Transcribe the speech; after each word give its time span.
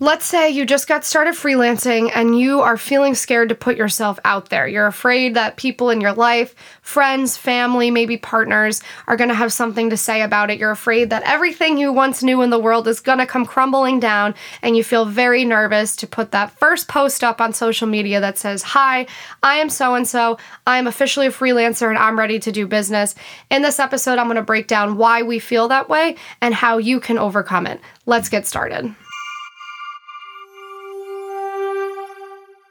Let's 0.00 0.26
say 0.26 0.48
you 0.50 0.64
just 0.64 0.86
got 0.86 1.04
started 1.04 1.34
freelancing 1.34 2.12
and 2.14 2.38
you 2.38 2.60
are 2.60 2.76
feeling 2.76 3.16
scared 3.16 3.48
to 3.48 3.56
put 3.56 3.76
yourself 3.76 4.16
out 4.24 4.48
there. 4.48 4.68
You're 4.68 4.86
afraid 4.86 5.34
that 5.34 5.56
people 5.56 5.90
in 5.90 6.00
your 6.00 6.12
life, 6.12 6.54
friends, 6.82 7.36
family, 7.36 7.90
maybe 7.90 8.16
partners, 8.16 8.80
are 9.08 9.16
going 9.16 9.30
to 9.30 9.34
have 9.34 9.52
something 9.52 9.90
to 9.90 9.96
say 9.96 10.22
about 10.22 10.50
it. 10.50 10.58
You're 10.60 10.70
afraid 10.70 11.10
that 11.10 11.24
everything 11.24 11.78
you 11.78 11.92
once 11.92 12.22
knew 12.22 12.42
in 12.42 12.50
the 12.50 12.60
world 12.60 12.86
is 12.86 13.00
going 13.00 13.18
to 13.18 13.26
come 13.26 13.44
crumbling 13.44 13.98
down, 13.98 14.36
and 14.62 14.76
you 14.76 14.84
feel 14.84 15.04
very 15.04 15.44
nervous 15.44 15.96
to 15.96 16.06
put 16.06 16.30
that 16.30 16.52
first 16.52 16.86
post 16.86 17.24
up 17.24 17.40
on 17.40 17.52
social 17.52 17.88
media 17.88 18.20
that 18.20 18.38
says, 18.38 18.62
Hi, 18.62 19.04
I 19.42 19.56
am 19.56 19.68
so 19.68 19.96
and 19.96 20.06
so. 20.06 20.38
I 20.64 20.78
am 20.78 20.86
officially 20.86 21.26
a 21.26 21.32
freelancer 21.32 21.88
and 21.88 21.98
I'm 21.98 22.16
ready 22.16 22.38
to 22.38 22.52
do 22.52 22.68
business. 22.68 23.16
In 23.50 23.62
this 23.62 23.80
episode, 23.80 24.20
I'm 24.20 24.26
going 24.26 24.36
to 24.36 24.42
break 24.42 24.68
down 24.68 24.96
why 24.96 25.22
we 25.22 25.40
feel 25.40 25.66
that 25.68 25.88
way 25.88 26.14
and 26.40 26.54
how 26.54 26.78
you 26.78 27.00
can 27.00 27.18
overcome 27.18 27.66
it. 27.66 27.80
Let's 28.06 28.28
get 28.28 28.46
started. 28.46 28.94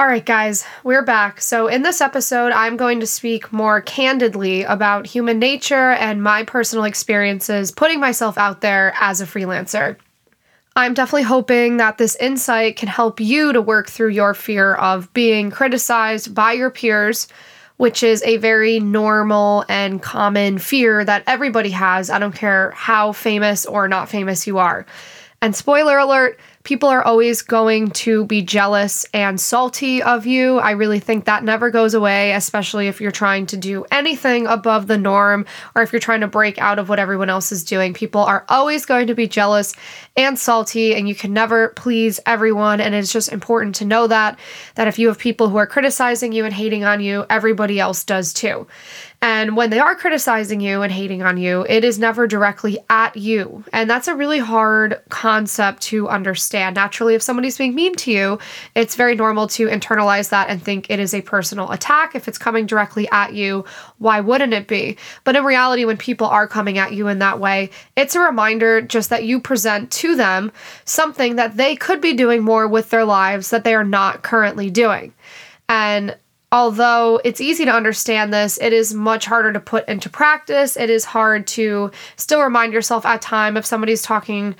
All 0.00 0.06
right, 0.06 0.24
guys, 0.24 0.64
we're 0.84 1.02
back. 1.02 1.40
So, 1.40 1.66
in 1.66 1.82
this 1.82 2.00
episode, 2.00 2.52
I'm 2.52 2.76
going 2.76 3.00
to 3.00 3.06
speak 3.06 3.52
more 3.52 3.80
candidly 3.80 4.62
about 4.62 5.08
human 5.08 5.40
nature 5.40 5.90
and 5.90 6.22
my 6.22 6.44
personal 6.44 6.84
experiences 6.84 7.72
putting 7.72 7.98
myself 7.98 8.38
out 8.38 8.60
there 8.60 8.94
as 9.00 9.20
a 9.20 9.26
freelancer. 9.26 9.96
I'm 10.76 10.94
definitely 10.94 11.24
hoping 11.24 11.78
that 11.78 11.98
this 11.98 12.14
insight 12.14 12.76
can 12.76 12.86
help 12.86 13.18
you 13.18 13.52
to 13.52 13.60
work 13.60 13.90
through 13.90 14.10
your 14.10 14.34
fear 14.34 14.76
of 14.76 15.12
being 15.14 15.50
criticized 15.50 16.32
by 16.32 16.52
your 16.52 16.70
peers, 16.70 17.26
which 17.76 18.04
is 18.04 18.22
a 18.22 18.36
very 18.36 18.78
normal 18.78 19.64
and 19.68 20.00
common 20.00 20.58
fear 20.58 21.04
that 21.04 21.24
everybody 21.26 21.70
has. 21.70 22.08
I 22.08 22.20
don't 22.20 22.36
care 22.36 22.70
how 22.70 23.10
famous 23.10 23.66
or 23.66 23.88
not 23.88 24.08
famous 24.08 24.46
you 24.46 24.58
are. 24.58 24.86
And 25.40 25.54
spoiler 25.54 25.98
alert, 25.98 26.40
people 26.64 26.88
are 26.88 27.02
always 27.02 27.42
going 27.42 27.92
to 27.92 28.26
be 28.26 28.42
jealous 28.42 29.06
and 29.14 29.40
salty 29.40 30.02
of 30.02 30.26
you. 30.26 30.58
I 30.58 30.72
really 30.72 30.98
think 30.98 31.26
that 31.26 31.44
never 31.44 31.70
goes 31.70 31.94
away, 31.94 32.32
especially 32.32 32.88
if 32.88 33.00
you're 33.00 33.12
trying 33.12 33.46
to 33.46 33.56
do 33.56 33.84
anything 33.92 34.48
above 34.48 34.88
the 34.88 34.98
norm 34.98 35.46
or 35.76 35.82
if 35.82 35.92
you're 35.92 36.00
trying 36.00 36.22
to 36.22 36.26
break 36.26 36.58
out 36.58 36.80
of 36.80 36.88
what 36.88 36.98
everyone 36.98 37.30
else 37.30 37.52
is 37.52 37.62
doing. 37.62 37.94
People 37.94 38.22
are 38.22 38.44
always 38.48 38.84
going 38.84 39.06
to 39.06 39.14
be 39.14 39.28
jealous 39.28 39.76
and 40.16 40.36
salty, 40.36 40.96
and 40.96 41.08
you 41.08 41.14
can 41.14 41.32
never 41.32 41.68
please 41.68 42.18
everyone. 42.26 42.80
And 42.80 42.92
it's 42.92 43.12
just 43.12 43.30
important 43.30 43.76
to 43.76 43.84
know 43.84 44.08
that, 44.08 44.36
that 44.74 44.88
if 44.88 44.98
you 44.98 45.06
have 45.06 45.18
people 45.18 45.48
who 45.48 45.56
are 45.56 45.68
criticizing 45.68 46.32
you 46.32 46.44
and 46.44 46.52
hating 46.52 46.82
on 46.82 47.00
you, 47.00 47.24
everybody 47.30 47.78
else 47.78 48.02
does 48.02 48.32
too. 48.32 48.66
And 49.20 49.56
when 49.56 49.70
they 49.70 49.80
are 49.80 49.96
criticizing 49.96 50.60
you 50.60 50.82
and 50.82 50.92
hating 50.92 51.22
on 51.22 51.38
you, 51.38 51.66
it 51.68 51.82
is 51.82 51.98
never 51.98 52.28
directly 52.28 52.78
at 52.88 53.16
you. 53.16 53.64
And 53.72 53.90
that's 53.90 54.06
a 54.06 54.14
really 54.14 54.38
hard 54.38 55.00
concept 55.08 55.82
to 55.82 56.08
understand. 56.08 56.76
Naturally, 56.76 57.16
if 57.16 57.22
somebody's 57.22 57.58
being 57.58 57.74
mean 57.74 57.96
to 57.96 58.12
you, 58.12 58.38
it's 58.76 58.94
very 58.94 59.16
normal 59.16 59.48
to 59.48 59.66
internalize 59.66 60.28
that 60.30 60.48
and 60.48 60.62
think 60.62 60.88
it 60.88 61.00
is 61.00 61.14
a 61.14 61.22
personal 61.22 61.72
attack. 61.72 62.14
If 62.14 62.28
it's 62.28 62.38
coming 62.38 62.64
directly 62.64 63.08
at 63.10 63.34
you, 63.34 63.64
why 63.98 64.20
wouldn't 64.20 64.54
it 64.54 64.68
be? 64.68 64.96
But 65.24 65.34
in 65.34 65.44
reality, 65.44 65.84
when 65.84 65.96
people 65.96 66.28
are 66.28 66.46
coming 66.46 66.78
at 66.78 66.92
you 66.92 67.08
in 67.08 67.18
that 67.18 67.40
way, 67.40 67.70
it's 67.96 68.14
a 68.14 68.20
reminder 68.20 68.80
just 68.80 69.10
that 69.10 69.24
you 69.24 69.40
present 69.40 69.90
to 69.92 70.14
them 70.14 70.52
something 70.84 71.34
that 71.36 71.56
they 71.56 71.74
could 71.74 72.00
be 72.00 72.14
doing 72.14 72.44
more 72.44 72.68
with 72.68 72.90
their 72.90 73.04
lives 73.04 73.50
that 73.50 73.64
they 73.64 73.74
are 73.74 73.84
not 73.84 74.22
currently 74.22 74.70
doing. 74.70 75.12
And 75.68 76.16
although 76.50 77.20
it's 77.24 77.40
easy 77.40 77.64
to 77.64 77.70
understand 77.70 78.32
this, 78.32 78.58
it 78.58 78.72
is 78.72 78.94
much 78.94 79.26
harder 79.26 79.52
to 79.52 79.60
put 79.60 79.88
into 79.88 80.08
practice. 80.08 80.76
It 80.76 80.90
is 80.90 81.04
hard 81.04 81.46
to 81.48 81.90
still 82.16 82.42
remind 82.42 82.72
yourself 82.72 83.04
at 83.04 83.22
time 83.22 83.56
if 83.56 83.66
somebody's 83.66 84.02
talking 84.02 84.54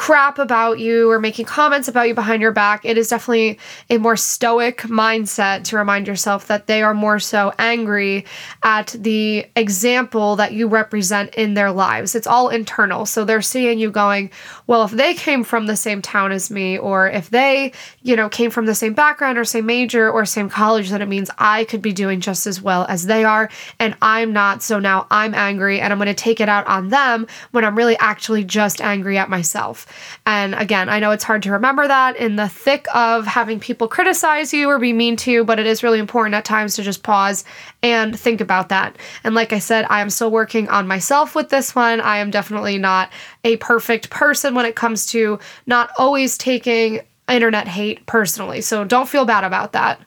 crap 0.00 0.38
about 0.38 0.78
you 0.78 1.10
or 1.10 1.20
making 1.20 1.44
comments 1.44 1.86
about 1.86 2.08
you 2.08 2.14
behind 2.14 2.40
your 2.40 2.52
back, 2.52 2.86
it 2.86 2.96
is 2.96 3.08
definitely 3.08 3.58
a 3.90 3.98
more 3.98 4.16
stoic 4.16 4.78
mindset 4.84 5.62
to 5.62 5.76
remind 5.76 6.06
yourself 6.06 6.46
that 6.46 6.66
they 6.66 6.82
are 6.82 6.94
more 6.94 7.18
so 7.18 7.52
angry 7.58 8.24
at 8.62 8.96
the 8.98 9.44
example 9.56 10.36
that 10.36 10.54
you 10.54 10.66
represent 10.66 11.34
in 11.34 11.52
their 11.52 11.70
lives. 11.70 12.14
It's 12.14 12.26
all 12.26 12.48
internal. 12.48 13.04
So 13.04 13.26
they're 13.26 13.42
seeing 13.42 13.78
you 13.78 13.90
going, 13.90 14.30
well, 14.66 14.84
if 14.84 14.90
they 14.90 15.12
came 15.12 15.44
from 15.44 15.66
the 15.66 15.76
same 15.76 16.00
town 16.00 16.32
as 16.32 16.50
me, 16.50 16.78
or 16.78 17.06
if 17.06 17.28
they, 17.28 17.70
you 18.00 18.16
know, 18.16 18.30
came 18.30 18.50
from 18.50 18.64
the 18.64 18.74
same 18.74 18.94
background 18.94 19.36
or 19.36 19.44
same 19.44 19.66
major 19.66 20.10
or 20.10 20.24
same 20.24 20.48
college, 20.48 20.88
then 20.88 21.02
it 21.02 21.08
means 21.08 21.30
I 21.36 21.64
could 21.64 21.82
be 21.82 21.92
doing 21.92 22.22
just 22.22 22.46
as 22.46 22.62
well 22.62 22.86
as 22.88 23.04
they 23.04 23.22
are. 23.22 23.50
And 23.78 23.94
I'm 24.00 24.32
not. 24.32 24.62
So 24.62 24.78
now 24.78 25.06
I'm 25.10 25.34
angry 25.34 25.78
and 25.78 25.92
I'm 25.92 25.98
going 25.98 26.06
to 26.06 26.14
take 26.14 26.40
it 26.40 26.48
out 26.48 26.66
on 26.66 26.88
them 26.88 27.26
when 27.50 27.66
I'm 27.66 27.76
really 27.76 27.98
actually 27.98 28.44
just 28.44 28.80
angry 28.80 29.18
at 29.18 29.28
myself. 29.28 29.88
And 30.26 30.54
again, 30.54 30.88
I 30.88 30.98
know 30.98 31.10
it's 31.10 31.24
hard 31.24 31.42
to 31.44 31.52
remember 31.52 31.86
that 31.86 32.16
in 32.16 32.36
the 32.36 32.48
thick 32.48 32.86
of 32.94 33.26
having 33.26 33.60
people 33.60 33.88
criticize 33.88 34.52
you 34.52 34.68
or 34.68 34.78
be 34.78 34.92
mean 34.92 35.16
to 35.16 35.30
you, 35.30 35.44
but 35.44 35.58
it 35.58 35.66
is 35.66 35.82
really 35.82 35.98
important 35.98 36.34
at 36.34 36.44
times 36.44 36.76
to 36.76 36.82
just 36.82 37.02
pause 37.02 37.44
and 37.82 38.18
think 38.18 38.40
about 38.40 38.68
that. 38.68 38.96
And 39.24 39.34
like 39.34 39.52
I 39.52 39.58
said, 39.58 39.86
I 39.88 40.00
am 40.00 40.10
still 40.10 40.30
working 40.30 40.68
on 40.68 40.86
myself 40.86 41.34
with 41.34 41.48
this 41.48 41.74
one. 41.74 42.00
I 42.00 42.18
am 42.18 42.30
definitely 42.30 42.78
not 42.78 43.10
a 43.44 43.56
perfect 43.56 44.10
person 44.10 44.54
when 44.54 44.66
it 44.66 44.76
comes 44.76 45.06
to 45.06 45.38
not 45.66 45.90
always 45.98 46.36
taking 46.38 47.00
internet 47.28 47.68
hate 47.68 48.04
personally. 48.06 48.60
So 48.60 48.84
don't 48.84 49.08
feel 49.08 49.24
bad 49.24 49.44
about 49.44 49.72
that. 49.72 50.00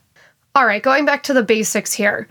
All 0.56 0.66
right, 0.66 0.84
going 0.84 1.06
back 1.06 1.24
to 1.24 1.34
the 1.34 1.44
basics 1.44 1.94
here. 1.94 2.28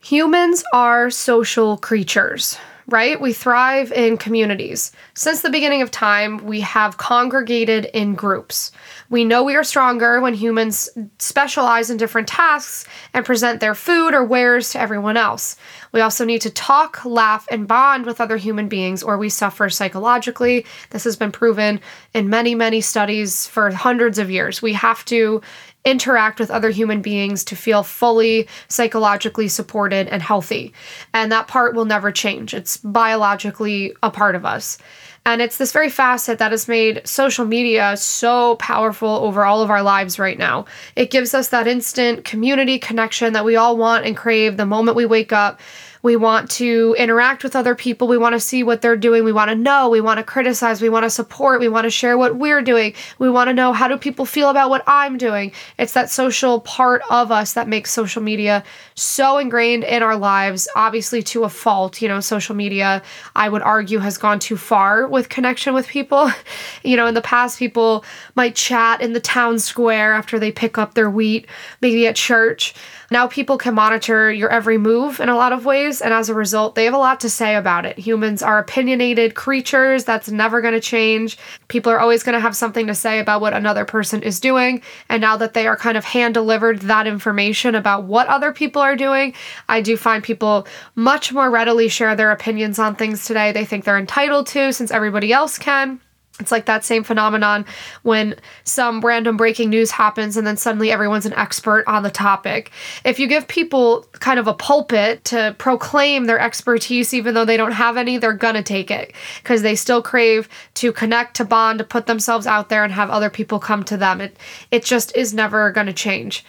Humans 0.00 0.64
are 0.72 1.10
social 1.10 1.76
creatures 1.76 2.58
right? 2.88 3.20
We 3.20 3.32
thrive 3.32 3.90
in 3.90 4.16
communities. 4.16 4.92
Since 5.14 5.42
the 5.42 5.50
beginning 5.50 5.82
of 5.82 5.90
time, 5.90 6.38
we 6.38 6.60
have 6.60 6.98
congregated 6.98 7.86
in 7.86 8.14
groups. 8.14 8.70
We 9.10 9.24
know 9.24 9.42
we 9.42 9.56
are 9.56 9.64
stronger 9.64 10.20
when 10.20 10.34
humans 10.34 10.88
specialize 11.18 11.90
in 11.90 11.96
different 11.96 12.28
tasks 12.28 12.86
and 13.12 13.26
present 13.26 13.60
their 13.60 13.74
food 13.74 14.14
or 14.14 14.24
wares 14.24 14.70
to 14.70 14.80
everyone 14.80 15.16
else. 15.16 15.56
We 15.92 16.00
also 16.00 16.24
need 16.24 16.42
to 16.42 16.50
talk, 16.50 17.04
laugh, 17.04 17.46
and 17.50 17.66
bond 17.66 18.06
with 18.06 18.20
other 18.20 18.36
human 18.36 18.68
beings, 18.68 19.02
or 19.02 19.18
we 19.18 19.30
suffer 19.30 19.68
psychologically. 19.68 20.64
This 20.90 21.04
has 21.04 21.16
been 21.16 21.32
proven 21.32 21.80
in 22.14 22.30
many, 22.30 22.54
many 22.54 22.80
studies 22.80 23.46
for 23.46 23.70
hundreds 23.72 24.18
of 24.18 24.30
years. 24.30 24.62
We 24.62 24.74
have 24.74 25.04
to 25.06 25.42
interact 25.86 26.38
with 26.38 26.50
other 26.50 26.68
human 26.68 27.00
beings 27.00 27.44
to 27.44 27.56
feel 27.56 27.82
fully 27.82 28.48
psychologically 28.68 29.48
supported 29.48 30.08
and 30.08 30.20
healthy. 30.20 30.74
And 31.14 31.32
that 31.32 31.48
part 31.48 31.74
will 31.74 31.86
never 31.86 32.12
change. 32.12 32.52
It's 32.52 32.76
biologically 32.76 33.94
a 34.02 34.10
part 34.10 34.34
of 34.34 34.44
us. 34.44 34.76
And 35.24 35.42
it's 35.42 35.56
this 35.56 35.72
very 35.72 35.90
facet 35.90 36.38
that 36.38 36.52
has 36.52 36.68
made 36.68 37.02
social 37.04 37.44
media 37.44 37.96
so 37.96 38.54
powerful 38.56 39.08
over 39.08 39.44
all 39.44 39.60
of 39.60 39.70
our 39.70 39.82
lives 39.82 40.20
right 40.20 40.38
now. 40.38 40.66
It 40.94 41.10
gives 41.10 41.34
us 41.34 41.48
that 41.48 41.66
instant 41.66 42.24
community 42.24 42.78
connection 42.78 43.32
that 43.32 43.44
we 43.44 43.56
all 43.56 43.76
want 43.76 44.06
and 44.06 44.16
crave 44.16 44.56
the 44.56 44.66
moment 44.66 44.96
we 44.96 45.06
wake 45.06 45.32
up 45.32 45.60
we 46.06 46.14
want 46.14 46.48
to 46.48 46.94
interact 47.00 47.42
with 47.42 47.56
other 47.56 47.74
people. 47.74 48.06
We 48.06 48.16
want 48.16 48.34
to 48.34 48.38
see 48.38 48.62
what 48.62 48.80
they're 48.80 48.96
doing. 48.96 49.24
We 49.24 49.32
want 49.32 49.48
to 49.48 49.56
know. 49.56 49.88
We 49.88 50.00
want 50.00 50.18
to 50.18 50.22
criticize. 50.22 50.80
We 50.80 50.88
want 50.88 51.02
to 51.02 51.10
support. 51.10 51.58
We 51.58 51.68
want 51.68 51.82
to 51.82 51.90
share 51.90 52.16
what 52.16 52.36
we're 52.36 52.62
doing. 52.62 52.94
We 53.18 53.28
want 53.28 53.48
to 53.48 53.52
know 53.52 53.72
how 53.72 53.88
do 53.88 53.98
people 53.98 54.24
feel 54.24 54.48
about 54.48 54.70
what 54.70 54.84
I'm 54.86 55.18
doing. 55.18 55.50
It's 55.80 55.94
that 55.94 56.08
social 56.08 56.60
part 56.60 57.02
of 57.10 57.32
us 57.32 57.54
that 57.54 57.66
makes 57.66 57.92
social 57.92 58.22
media 58.22 58.62
so 58.94 59.38
ingrained 59.38 59.82
in 59.82 60.04
our 60.04 60.16
lives, 60.16 60.68
obviously 60.76 61.24
to 61.24 61.42
a 61.42 61.48
fault. 61.48 62.00
You 62.00 62.06
know, 62.06 62.20
social 62.20 62.54
media, 62.54 63.02
I 63.34 63.48
would 63.48 63.62
argue, 63.62 63.98
has 63.98 64.16
gone 64.16 64.38
too 64.38 64.56
far 64.56 65.08
with 65.08 65.28
connection 65.28 65.74
with 65.74 65.88
people. 65.88 66.30
you 66.84 66.96
know, 66.96 67.08
in 67.08 67.14
the 67.14 67.20
past, 67.20 67.58
people 67.58 68.04
might 68.36 68.54
chat 68.54 69.00
in 69.00 69.12
the 69.12 69.18
town 69.18 69.58
square 69.58 70.14
after 70.14 70.38
they 70.38 70.52
pick 70.52 70.78
up 70.78 70.94
their 70.94 71.10
wheat, 71.10 71.48
maybe 71.80 72.06
at 72.06 72.14
church. 72.14 72.74
Now 73.10 73.26
people 73.26 73.58
can 73.58 73.74
monitor 73.74 74.32
your 74.32 74.50
every 74.50 74.78
move 74.78 75.20
in 75.20 75.28
a 75.28 75.36
lot 75.36 75.52
of 75.52 75.64
ways 75.64 75.95
lives, 75.96 76.02
and 76.02 76.14
as 76.14 76.28
a 76.28 76.34
result, 76.34 76.74
they 76.74 76.84
have 76.84 76.94
a 76.94 76.98
lot 76.98 77.20
to 77.20 77.30
say 77.30 77.56
about 77.56 77.86
it. 77.86 77.98
Humans 77.98 78.42
are 78.42 78.58
opinionated 78.58 79.34
creatures, 79.34 80.04
that's 80.04 80.30
never 80.30 80.60
going 80.60 80.74
to 80.74 80.80
change. 80.80 81.38
People 81.68 81.92
are 81.92 82.00
always 82.00 82.22
going 82.22 82.34
to 82.34 82.40
have 82.40 82.56
something 82.56 82.86
to 82.86 82.94
say 82.94 83.18
about 83.18 83.40
what 83.40 83.54
another 83.54 83.84
person 83.84 84.22
is 84.22 84.40
doing, 84.40 84.82
and 85.08 85.20
now 85.20 85.36
that 85.36 85.54
they 85.54 85.66
are 85.66 85.76
kind 85.76 85.96
of 85.96 86.04
hand 86.04 86.34
delivered 86.34 86.80
that 86.80 87.06
information 87.06 87.74
about 87.74 88.04
what 88.04 88.26
other 88.28 88.52
people 88.52 88.82
are 88.82 88.96
doing, 88.96 89.34
I 89.68 89.80
do 89.80 89.96
find 89.96 90.22
people 90.22 90.66
much 90.94 91.32
more 91.32 91.50
readily 91.50 91.88
share 91.88 92.16
their 92.16 92.32
opinions 92.32 92.78
on 92.78 92.94
things 92.94 93.24
today. 93.24 93.52
They 93.52 93.64
think 93.64 93.84
they're 93.84 93.98
entitled 93.98 94.46
to 94.48 94.72
since 94.72 94.90
everybody 94.90 95.32
else 95.32 95.58
can. 95.58 96.00
It's 96.38 96.52
like 96.52 96.66
that 96.66 96.84
same 96.84 97.02
phenomenon 97.02 97.64
when 98.02 98.34
some 98.64 99.00
random 99.00 99.38
breaking 99.38 99.70
news 99.70 99.90
happens 99.90 100.36
and 100.36 100.46
then 100.46 100.58
suddenly 100.58 100.92
everyone's 100.92 101.24
an 101.24 101.32
expert 101.32 101.82
on 101.86 102.02
the 102.02 102.10
topic. 102.10 102.72
If 103.04 103.18
you 103.18 103.26
give 103.26 103.48
people 103.48 104.04
kind 104.12 104.38
of 104.38 104.46
a 104.46 104.52
pulpit 104.52 105.24
to 105.26 105.56
proclaim 105.56 106.26
their 106.26 106.38
expertise, 106.38 107.14
even 107.14 107.32
though 107.32 107.46
they 107.46 107.56
don't 107.56 107.72
have 107.72 107.96
any, 107.96 108.18
they're 108.18 108.34
gonna 108.34 108.62
take 108.62 108.90
it 108.90 109.14
because 109.42 109.62
they 109.62 109.74
still 109.74 110.02
crave 110.02 110.46
to 110.74 110.92
connect, 110.92 111.36
to 111.36 111.44
bond, 111.46 111.78
to 111.78 111.84
put 111.84 112.04
themselves 112.04 112.46
out 112.46 112.68
there 112.68 112.84
and 112.84 112.92
have 112.92 113.08
other 113.08 113.30
people 113.30 113.58
come 113.58 113.82
to 113.84 113.96
them. 113.96 114.20
It, 114.20 114.36
it 114.70 114.84
just 114.84 115.16
is 115.16 115.32
never 115.32 115.70
gonna 115.70 115.94
change. 115.94 116.44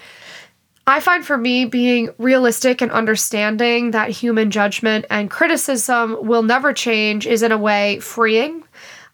I 0.85 0.99
find 1.01 1.25
for 1.25 1.37
me 1.37 1.65
being 1.65 2.09
realistic 2.17 2.81
and 2.81 2.91
understanding 2.91 3.91
that 3.91 4.09
human 4.09 4.51
judgment 4.51 5.05
and 5.09 5.29
criticism 5.29 6.17
will 6.21 6.43
never 6.43 6.71
change 6.71 7.27
is 7.27 7.43
in 7.43 7.51
a 7.51 7.57
way 7.57 7.99
freeing 7.99 8.63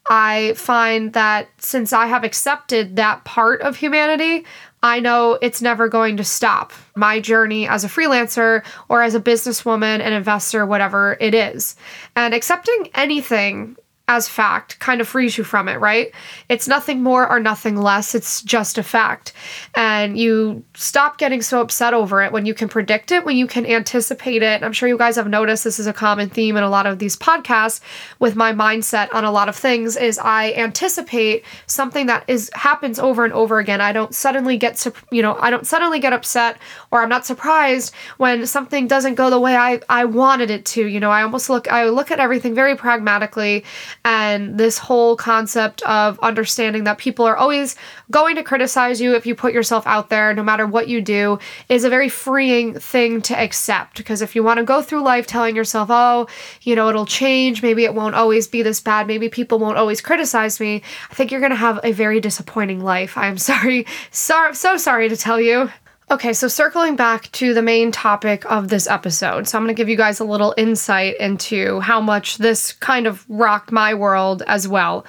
I 0.09 0.53
find 0.55 1.13
that 1.13 1.49
since 1.57 1.93
I 1.93 2.07
have 2.07 2.23
accepted 2.23 2.97
that 2.97 3.23
part 3.23 3.61
of 3.61 3.77
humanity, 3.77 4.45
I 4.81 4.99
know 4.99 5.39
it's 5.41 5.61
never 5.61 5.87
going 5.87 6.17
to 6.17 6.25
stop. 6.25 6.73
My 6.95 7.21
journey 7.21 7.67
as 7.67 7.85
a 7.85 7.87
freelancer 7.87 8.65
or 8.89 9.01
as 9.01 9.15
a 9.15 9.21
businesswoman, 9.21 10.01
an 10.01 10.11
investor, 10.11 10.65
whatever 10.65 11.15
it 11.21 11.33
is. 11.33 11.77
And 12.17 12.33
accepting 12.33 12.89
anything 12.93 13.77
as 14.09 14.27
fact 14.27 14.77
kind 14.79 14.99
of 14.99 15.07
frees 15.07 15.37
you 15.37 15.45
from 15.45 15.69
it, 15.69 15.79
right? 15.79 16.11
It's 16.49 16.67
nothing 16.67 17.01
more 17.01 17.27
or 17.29 17.39
nothing 17.39 17.77
less. 17.77 18.13
It's 18.13 18.41
just 18.41 18.77
a 18.77 18.83
fact. 18.83 19.31
And 19.75 20.19
you 20.19 20.65
stop 20.75 21.17
getting 21.17 21.41
so 21.41 21.61
upset 21.61 21.93
over 21.93 22.21
it 22.21 22.33
when 22.33 22.45
you 22.45 22.53
can 22.53 22.67
predict 22.67 23.13
it, 23.13 23.23
when 23.23 23.37
you 23.37 23.47
can 23.47 23.65
anticipate 23.65 24.43
it. 24.43 24.61
I'm 24.61 24.73
sure 24.73 24.89
you 24.89 24.97
guys 24.97 25.15
have 25.15 25.29
noticed 25.29 25.63
this 25.63 25.79
is 25.79 25.87
a 25.87 25.93
common 25.93 26.29
theme 26.29 26.57
in 26.57 26.63
a 26.63 26.69
lot 26.69 26.85
of 26.85 26.99
these 26.99 27.15
podcasts 27.15 27.79
with 28.19 28.35
my 28.35 28.51
mindset 28.51 29.07
on 29.13 29.23
a 29.23 29.31
lot 29.31 29.47
of 29.47 29.55
things 29.55 29.95
is 29.95 30.19
I 30.19 30.51
anticipate 30.51 31.45
something 31.67 32.07
that 32.07 32.25
is 32.27 32.51
happens 32.55 32.99
over 32.99 33.23
and 33.23 33.31
over 33.31 33.59
again. 33.59 33.79
I 33.79 33.93
don't 33.93 34.13
suddenly 34.13 34.57
get 34.57 34.85
you 35.11 35.21
know, 35.21 35.37
I 35.39 35.49
don't 35.49 35.65
suddenly 35.65 35.99
get 35.99 36.11
upset 36.11 36.57
or 36.91 37.01
I'm 37.01 37.09
not 37.09 37.25
surprised 37.25 37.93
when 38.17 38.45
something 38.47 38.85
doesn't 38.85 39.15
go 39.15 39.29
the 39.29 39.39
way 39.39 39.55
I 39.55 39.79
I 39.87 40.03
wanted 40.03 40.51
it 40.51 40.65
to. 40.65 40.85
You 40.85 40.99
know, 40.99 41.09
I 41.09 41.23
almost 41.23 41.49
look 41.49 41.71
I 41.71 41.87
look 41.87 42.11
at 42.11 42.19
everything 42.19 42.53
very 42.53 42.75
pragmatically 42.75 43.63
and 44.05 44.57
this 44.57 44.77
whole 44.77 45.15
concept 45.15 45.81
of 45.83 46.19
understanding 46.19 46.83
that 46.83 46.97
people 46.97 47.25
are 47.25 47.37
always 47.37 47.75
going 48.11 48.35
to 48.35 48.43
criticize 48.43 48.99
you 48.99 49.15
if 49.15 49.25
you 49.25 49.33
put 49.33 49.53
yourself 49.53 49.87
out 49.87 50.09
there, 50.09 50.33
no 50.33 50.43
matter 50.43 50.67
what 50.67 50.87
you 50.89 51.01
do, 51.01 51.39
is 51.69 51.83
a 51.83 51.89
very 51.89 52.09
freeing 52.09 52.73
thing 52.73 53.21
to 53.21 53.39
accept. 53.39 53.97
Because 53.97 54.21
if 54.21 54.35
you 54.35 54.43
want 54.43 54.57
to 54.57 54.63
go 54.63 54.81
through 54.81 55.03
life 55.03 55.25
telling 55.25 55.55
yourself, 55.55 55.89
oh, 55.89 56.27
you 56.63 56.75
know, 56.75 56.89
it'll 56.89 57.05
change, 57.05 57.61
maybe 57.61 57.85
it 57.85 57.95
won't 57.95 58.15
always 58.15 58.47
be 58.47 58.61
this 58.61 58.81
bad, 58.81 59.07
maybe 59.07 59.29
people 59.29 59.57
won't 59.57 59.77
always 59.77 60.01
criticize 60.01 60.59
me, 60.59 60.81
I 61.09 61.13
think 61.13 61.31
you're 61.31 61.39
going 61.39 61.51
to 61.51 61.55
have 61.55 61.79
a 61.83 61.93
very 61.93 62.19
disappointing 62.19 62.83
life. 62.83 63.17
I'm 63.17 63.37
sorry, 63.53 63.85
so, 64.11 64.51
so 64.51 64.75
sorry 64.77 65.07
to 65.09 65.17
tell 65.17 65.39
you. 65.39 65.71
Okay, 66.11 66.33
so 66.33 66.47
circling 66.47 66.95
back 66.95 67.31
to 67.31 67.53
the 67.53 67.61
main 67.61 67.91
topic 67.91 68.45
of 68.51 68.67
this 68.67 68.87
episode. 68.87 69.47
So, 69.47 69.57
I'm 69.57 69.63
going 69.63 69.73
to 69.73 69.79
give 69.79 69.89
you 69.89 69.95
guys 69.95 70.19
a 70.19 70.25
little 70.25 70.53
insight 70.57 71.17
into 71.19 71.79
how 71.79 72.01
much 72.01 72.37
this 72.37 72.73
kind 72.73 73.07
of 73.07 73.25
rocked 73.29 73.71
my 73.71 73.93
world 73.93 74.43
as 74.45 74.67
well. 74.67 75.05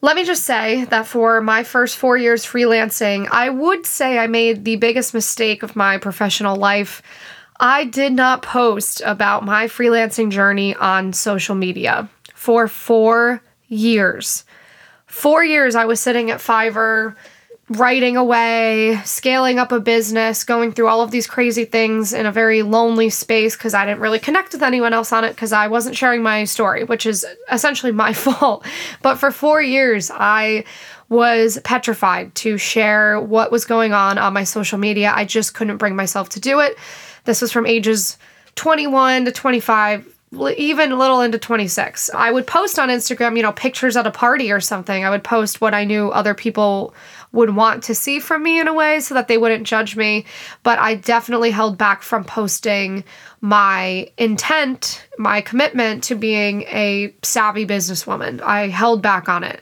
Let 0.00 0.14
me 0.14 0.24
just 0.24 0.44
say 0.44 0.84
that 0.86 1.06
for 1.06 1.40
my 1.40 1.64
first 1.64 1.96
four 1.96 2.16
years 2.16 2.44
freelancing, 2.44 3.26
I 3.32 3.50
would 3.50 3.84
say 3.84 4.18
I 4.18 4.28
made 4.28 4.64
the 4.64 4.76
biggest 4.76 5.12
mistake 5.12 5.64
of 5.64 5.74
my 5.74 5.98
professional 5.98 6.54
life. 6.54 7.02
I 7.58 7.84
did 7.84 8.12
not 8.12 8.42
post 8.42 9.02
about 9.04 9.44
my 9.44 9.66
freelancing 9.66 10.30
journey 10.30 10.76
on 10.76 11.12
social 11.12 11.56
media 11.56 12.08
for 12.34 12.68
four 12.68 13.42
years. 13.66 14.44
Four 15.06 15.42
years 15.42 15.74
I 15.74 15.86
was 15.86 16.00
sitting 16.00 16.30
at 16.30 16.38
Fiverr 16.38 17.16
writing 17.70 18.16
away, 18.16 18.98
scaling 19.04 19.58
up 19.58 19.72
a 19.72 19.80
business, 19.80 20.44
going 20.44 20.72
through 20.72 20.88
all 20.88 21.02
of 21.02 21.10
these 21.10 21.26
crazy 21.26 21.64
things 21.64 22.12
in 22.12 22.24
a 22.24 22.32
very 22.32 22.62
lonely 22.62 23.10
space 23.10 23.56
because 23.56 23.74
I 23.74 23.84
didn't 23.84 24.00
really 24.00 24.18
connect 24.18 24.52
with 24.52 24.62
anyone 24.62 24.94
else 24.94 25.12
on 25.12 25.24
it 25.24 25.30
because 25.30 25.52
I 25.52 25.68
wasn't 25.68 25.96
sharing 25.96 26.22
my 26.22 26.44
story, 26.44 26.84
which 26.84 27.04
is 27.04 27.26
essentially 27.52 27.92
my 27.92 28.12
fault. 28.14 28.64
But 29.02 29.16
for 29.16 29.30
four 29.30 29.60
years, 29.60 30.10
I 30.12 30.64
was 31.10 31.58
petrified 31.64 32.34
to 32.36 32.58
share 32.58 33.20
what 33.20 33.50
was 33.50 33.64
going 33.64 33.92
on 33.92 34.18
on 34.18 34.32
my 34.32 34.44
social 34.44 34.78
media. 34.78 35.12
I 35.14 35.24
just 35.24 35.54
couldn't 35.54 35.78
bring 35.78 35.96
myself 35.96 36.30
to 36.30 36.40
do 36.40 36.60
it. 36.60 36.76
This 37.24 37.42
was 37.42 37.52
from 37.52 37.66
ages 37.66 38.16
21 38.54 39.26
to 39.26 39.32
25 39.32 40.14
even 40.56 40.92
a 40.92 40.96
little 40.96 41.20
into 41.20 41.38
26. 41.38 42.10
I 42.10 42.30
would 42.30 42.46
post 42.46 42.78
on 42.78 42.88
Instagram, 42.90 43.36
you 43.36 43.42
know, 43.42 43.52
pictures 43.52 43.96
at 43.96 44.06
a 44.06 44.10
party 44.10 44.52
or 44.52 44.60
something. 44.60 45.04
I 45.04 45.10
would 45.10 45.24
post 45.24 45.60
what 45.60 45.74
I 45.74 45.84
knew 45.84 46.10
other 46.10 46.34
people 46.34 46.94
would 47.32 47.54
want 47.54 47.82
to 47.84 47.94
see 47.94 48.20
from 48.20 48.42
me 48.42 48.60
in 48.60 48.68
a 48.68 48.74
way 48.74 49.00
so 49.00 49.14
that 49.14 49.28
they 49.28 49.38
wouldn't 49.38 49.66
judge 49.66 49.96
me. 49.96 50.24
But 50.62 50.78
I 50.78 50.94
definitely 50.94 51.50
held 51.50 51.78
back 51.78 52.02
from 52.02 52.24
posting 52.24 53.04
my 53.40 54.10
intent, 54.16 55.06
my 55.18 55.40
commitment 55.40 56.04
to 56.04 56.14
being 56.14 56.62
a 56.62 57.14
savvy 57.22 57.66
businesswoman. 57.66 58.40
I 58.40 58.68
held 58.68 59.02
back 59.02 59.28
on 59.28 59.44
it. 59.44 59.60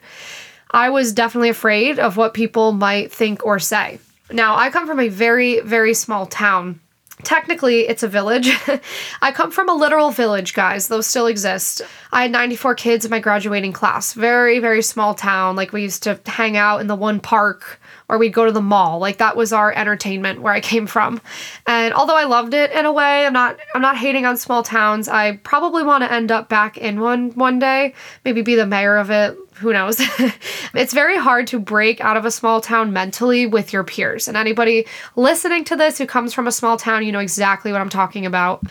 I 0.71 0.91
was 0.91 1.13
definitely 1.13 1.49
afraid 1.49 1.99
of 1.99 2.17
what 2.17 2.35
people 2.35 2.73
might 2.73 3.13
think 3.13 3.45
or 3.45 3.59
say. 3.59 3.99
Now, 4.31 4.57
I 4.57 4.71
come 4.71 4.87
from 4.87 5.01
a 5.01 5.09
very, 5.09 5.61
very 5.61 5.95
small 5.95 6.27
town 6.27 6.81
Technically, 7.23 7.89
it's 7.89 8.03
a 8.03 8.09
village. 8.09 8.51
I 9.23 9.33
come 9.33 9.51
from 9.51 9.69
a 9.69 9.75
literal 9.75 10.11
village, 10.11 10.53
guys. 10.53 10.89
Those 10.89 11.07
still 11.07 11.27
exist. 11.27 11.81
I 12.13 12.23
had 12.23 12.31
94 12.31 12.75
kids 12.75 13.05
in 13.05 13.11
my 13.11 13.21
graduating 13.21 13.73
class. 13.73 14.13
Very, 14.13 14.59
very 14.59 14.83
small 14.83 15.15
town. 15.15 15.57
Like, 15.57 15.73
we 15.73 15.83
used 15.83 16.03
to 16.03 16.21
hang 16.27 16.57
out 16.57 16.81
in 16.81 16.89
the 16.89 16.95
one 16.95 17.21
park 17.21 17.81
or 18.09 18.19
we'd 18.19 18.33
go 18.33 18.45
to 18.45 18.53
the 18.53 18.63
mall. 18.63 18.99
Like 18.99 19.19
that 19.19 19.37
was 19.37 19.53
our 19.53 19.73
entertainment 19.73 20.41
where 20.43 20.53
I 20.53 20.61
came 20.61 20.87
from. 20.87 21.21
And 21.67 21.93
although 21.95 22.17
I 22.17 22.25
loved 22.25 22.55
it 22.55 22.71
in 22.73 22.85
a 22.85 22.93
way, 22.93 23.27
I'm 23.27 23.33
not 23.33 23.59
I'm 23.75 23.83
not 23.83 23.97
hating 23.97 24.27
on 24.27 24.37
small 24.37 24.63
towns. 24.63 25.09
I 25.09 25.37
probably 25.39 25.83
want 25.83 26.05
to 26.05 26.13
end 26.13 26.31
up 26.31 26.49
back 26.49 26.77
in 26.77 27.01
one 27.01 27.31
one 27.33 27.59
day, 27.59 27.95
maybe 28.25 28.43
be 28.43 28.55
the 28.55 28.67
mayor 28.67 28.97
of 28.97 29.11
it, 29.11 29.37
who 29.57 29.73
knows? 29.73 29.97
it's 30.75 30.93
very 30.93 31.17
hard 31.17 31.47
to 31.49 31.59
break 31.59 32.01
out 32.01 32.17
of 32.17 32.25
a 32.25 32.31
small 32.31 32.61
town 32.61 32.93
mentally 32.93 33.47
with 33.47 33.73
your 33.73 33.85
peers. 33.85 34.29
And 34.29 34.37
anybody 34.37 34.87
listening 35.17 35.65
to 35.65 35.77
this 35.77 35.99
who 35.99 36.07
comes 36.07 36.35
from 36.35 36.47
a 36.47 36.53
small 36.53 36.77
town, 36.77 37.05
you 37.05 37.13
know 37.13 37.21
exactly 37.21 37.73
what 37.73 37.81
I'm 37.81 37.89
talking 37.89 38.27
about. 38.27 38.65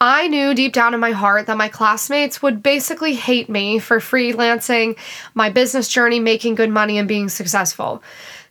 I 0.00 0.26
knew 0.26 0.52
deep 0.52 0.72
down 0.72 0.94
in 0.94 1.00
my 1.00 1.12
heart 1.12 1.46
that 1.46 1.56
my 1.56 1.68
classmates 1.68 2.42
would 2.42 2.60
basically 2.60 3.14
hate 3.14 3.48
me 3.48 3.78
for 3.78 4.00
freelancing, 4.00 4.98
my 5.34 5.48
business 5.48 5.86
journey, 5.86 6.18
making 6.18 6.56
good 6.56 6.70
money, 6.70 6.98
and 6.98 7.06
being 7.06 7.28
successful. 7.28 8.02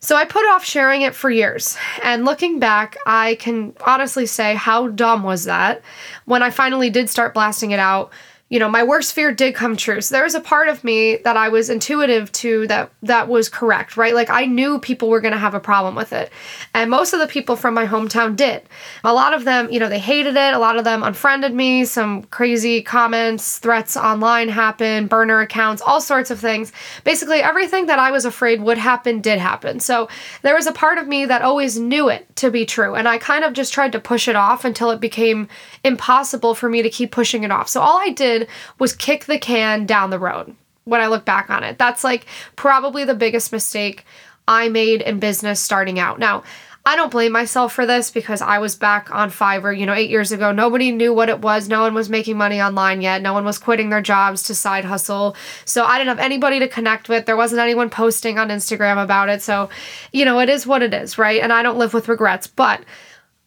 So 0.04 0.16
I 0.16 0.26
put 0.26 0.50
off 0.50 0.66
sharing 0.66 1.04
it 1.04 1.14
for 1.14 1.30
years. 1.30 1.78
And 2.04 2.26
looking 2.26 2.58
back, 2.58 2.98
I 3.06 3.36
can 3.36 3.76
honestly 3.86 4.26
say, 4.26 4.56
how 4.56 4.88
dumb 4.88 5.22
was 5.22 5.44
that? 5.44 5.84
When 6.26 6.42
I 6.42 6.50
finally 6.50 6.90
did 6.90 7.08
start 7.08 7.36
blasting 7.36 7.70
it 7.70 7.80
out, 7.80 8.12
you 8.52 8.60
know, 8.60 8.68
my 8.68 8.84
worst 8.84 9.14
fear 9.14 9.34
did 9.34 9.56
come 9.56 9.78
true. 9.78 10.02
So 10.02 10.14
there 10.14 10.26
was 10.26 10.36
a 10.36 10.42
part 10.42 10.68
of 10.68 10.84
me 10.84 11.16
that 11.24 11.38
I 11.38 11.48
was 11.48 11.70
intuitive 11.70 12.30
to 12.34 12.68
that 12.68 12.92
that 13.02 13.30
was 13.30 13.48
correct, 13.48 13.96
right? 13.96 14.14
Like 14.14 14.30
I 14.30 14.46
knew 14.46 14.78
people 14.78 15.08
were 15.08 15.22
going 15.22 15.32
to 15.32 15.40
have 15.40 15.54
a 15.54 15.60
problem 15.62 15.96
with 15.96 16.12
it. 16.12 16.30
And 16.74 16.90
most 16.90 17.14
of 17.14 17.22
the 17.22 17.28
people 17.28 17.56
from 17.56 17.74
my 17.74 17.88
hometown 17.88 18.36
did. 18.36 18.64
A 19.06 19.14
lot 19.14 19.34
of 19.34 19.46
them, 19.46 19.72
you 19.72 19.80
know, 19.80 19.88
they 19.88 20.00
hated 20.00 20.36
it. 20.36 20.54
A 20.54 20.60
lot 20.60 20.76
of 20.76 20.84
them 20.84 21.02
unfriended 21.02 21.54
me. 21.54 21.86
Some 21.86 22.24
crazy 22.24 22.82
comments, 22.82 23.58
threats 23.58 23.96
online 23.96 24.50
happened, 24.50 25.08
burner 25.08 25.40
accounts, 25.40 25.82
all 25.82 26.02
sorts 26.02 26.30
of 26.30 26.38
things. 26.38 26.74
Basically, 27.06 27.40
everything 27.40 27.86
that 27.86 28.00
I 28.00 28.12
was 28.12 28.26
afraid 28.26 28.62
would 28.62 28.78
happen 28.78 29.22
did 29.22 29.40
happen. 29.40 29.80
So 29.80 30.10
there 30.42 30.56
was 30.56 30.68
a 30.68 30.74
part 30.74 30.98
of 30.98 31.08
me 31.08 31.24
that 31.26 31.42
always 31.42 31.80
knew 31.80 32.10
it 32.10 32.28
to 32.36 32.52
be 32.52 32.66
true. 32.66 32.96
And 32.96 33.08
I 33.08 33.18
kind 33.18 33.46
of 33.46 33.54
just 33.54 33.74
tried 33.74 33.94
to 33.94 34.00
push 34.02 34.28
it 34.28 34.36
off 34.36 34.66
until 34.66 34.92
it 34.92 35.00
became 35.00 35.48
impossible 35.86 36.54
for 36.54 36.68
me 36.68 36.82
to 36.82 36.90
keep 36.90 37.12
pushing 37.12 37.46
it 37.46 37.52
off. 37.52 37.70
So 37.70 37.80
all 37.80 37.98
I 37.98 38.10
did 38.10 38.41
did 38.42 38.50
was 38.80 38.96
kick 38.96 39.26
the 39.26 39.40
can 39.40 39.86
down 39.86 40.10
the 40.10 40.20
road 40.20 40.56
when 40.86 41.02
I 41.02 41.08
look 41.08 41.26
back 41.26 41.50
on 41.50 41.64
it. 41.64 41.78
That's 41.78 42.04
like 42.04 42.26
probably 42.56 43.06
the 43.06 43.16
biggest 43.16 43.52
mistake 43.52 44.06
I 44.48 44.70
made 44.70 45.02
in 45.02 45.20
business 45.20 45.60
starting 45.60 46.00
out. 46.00 46.20
Now, 46.20 46.44
I 46.84 46.96
don't 46.96 47.12
blame 47.12 47.32
myself 47.32 47.74
for 47.74 47.86
this 47.86 48.10
because 48.10 48.42
I 48.42 48.58
was 48.58 48.76
back 48.76 49.14
on 49.14 49.30
Fiverr, 49.30 49.78
you 49.78 49.86
know, 49.86 49.94
eight 49.94 50.10
years 50.10 50.32
ago. 50.32 50.52
Nobody 50.52 50.92
knew 50.92 51.14
what 51.14 51.30
it 51.30 51.40
was. 51.40 51.70
No 51.70 51.82
one 51.82 51.94
was 51.94 52.10
making 52.10 52.38
money 52.38 52.60
online 52.60 53.02
yet. 53.02 53.22
No 53.22 53.34
one 53.34 53.46
was 53.46 53.60
quitting 53.60 53.92
their 53.92 54.02
jobs 54.02 54.42
to 54.44 54.56
side 54.56 54.84
hustle. 54.84 55.36
So 55.64 55.86
I 55.86 56.00
didn't 56.00 56.18
have 56.18 56.26
anybody 56.26 56.58
to 56.58 56.68
connect 56.68 57.08
with. 57.08 57.28
There 57.28 57.38
wasn't 57.38 57.62
anyone 57.62 57.92
posting 57.92 58.40
on 58.40 58.50
Instagram 58.50 59.02
about 59.02 59.30
it. 59.30 59.44
So, 59.44 59.70
you 60.12 60.26
know, 60.26 60.40
it 60.40 60.50
is 60.50 60.66
what 60.66 60.82
it 60.82 60.92
is, 60.92 61.20
right? 61.20 61.40
And 61.40 61.54
I 61.54 61.62
don't 61.62 61.78
live 61.78 61.94
with 61.94 62.08
regrets. 62.08 62.48
But 62.48 62.84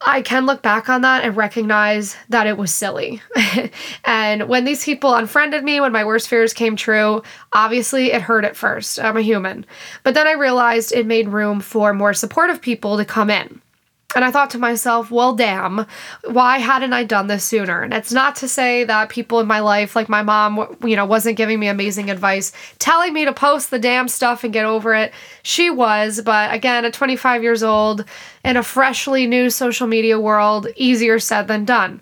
I 0.06 0.20
can 0.20 0.44
look 0.44 0.60
back 0.60 0.90
on 0.90 1.00
that 1.00 1.24
and 1.24 1.34
recognize 1.36 2.14
that 2.28 2.46
it 2.46 2.58
was 2.58 2.72
silly. 2.72 3.22
and 4.04 4.48
when 4.48 4.64
these 4.64 4.84
people 4.84 5.14
unfriended 5.14 5.64
me, 5.64 5.80
when 5.80 5.92
my 5.92 6.04
worst 6.04 6.28
fears 6.28 6.52
came 6.52 6.76
true, 6.76 7.22
obviously 7.54 8.12
it 8.12 8.20
hurt 8.20 8.44
at 8.44 8.54
first. 8.54 9.00
I'm 9.00 9.16
a 9.16 9.22
human. 9.22 9.64
But 10.02 10.14
then 10.14 10.26
I 10.26 10.32
realized 10.32 10.92
it 10.92 11.06
made 11.06 11.28
room 11.28 11.60
for 11.60 11.94
more 11.94 12.12
supportive 12.12 12.60
people 12.60 12.98
to 12.98 13.04
come 13.04 13.30
in. 13.30 13.62
And 14.14 14.24
I 14.24 14.30
thought 14.30 14.50
to 14.50 14.58
myself, 14.58 15.10
well, 15.10 15.34
damn, 15.34 15.86
why 16.24 16.58
hadn't 16.58 16.92
I 16.92 17.04
done 17.04 17.26
this 17.26 17.44
sooner? 17.44 17.82
And 17.82 17.92
it's 17.92 18.12
not 18.12 18.36
to 18.36 18.48
say 18.48 18.84
that 18.84 19.08
people 19.08 19.40
in 19.40 19.46
my 19.46 19.60
life, 19.60 19.96
like 19.96 20.08
my 20.08 20.22
mom, 20.22 20.76
you 20.84 20.96
know, 20.96 21.04
wasn't 21.04 21.36
giving 21.36 21.58
me 21.58 21.68
amazing 21.68 22.10
advice, 22.10 22.52
telling 22.78 23.12
me 23.12 23.24
to 23.24 23.32
post 23.32 23.70
the 23.70 23.78
damn 23.78 24.08
stuff 24.08 24.44
and 24.44 24.52
get 24.52 24.64
over 24.64 24.94
it. 24.94 25.12
She 25.42 25.68
was, 25.70 26.20
but 26.22 26.54
again, 26.54 26.84
at 26.84 26.94
25 26.94 27.42
years 27.42 27.62
old, 27.62 28.04
in 28.44 28.56
a 28.56 28.62
freshly 28.62 29.26
new 29.26 29.50
social 29.50 29.86
media 29.86 30.20
world, 30.20 30.68
easier 30.76 31.18
said 31.18 31.48
than 31.48 31.64
done. 31.64 32.00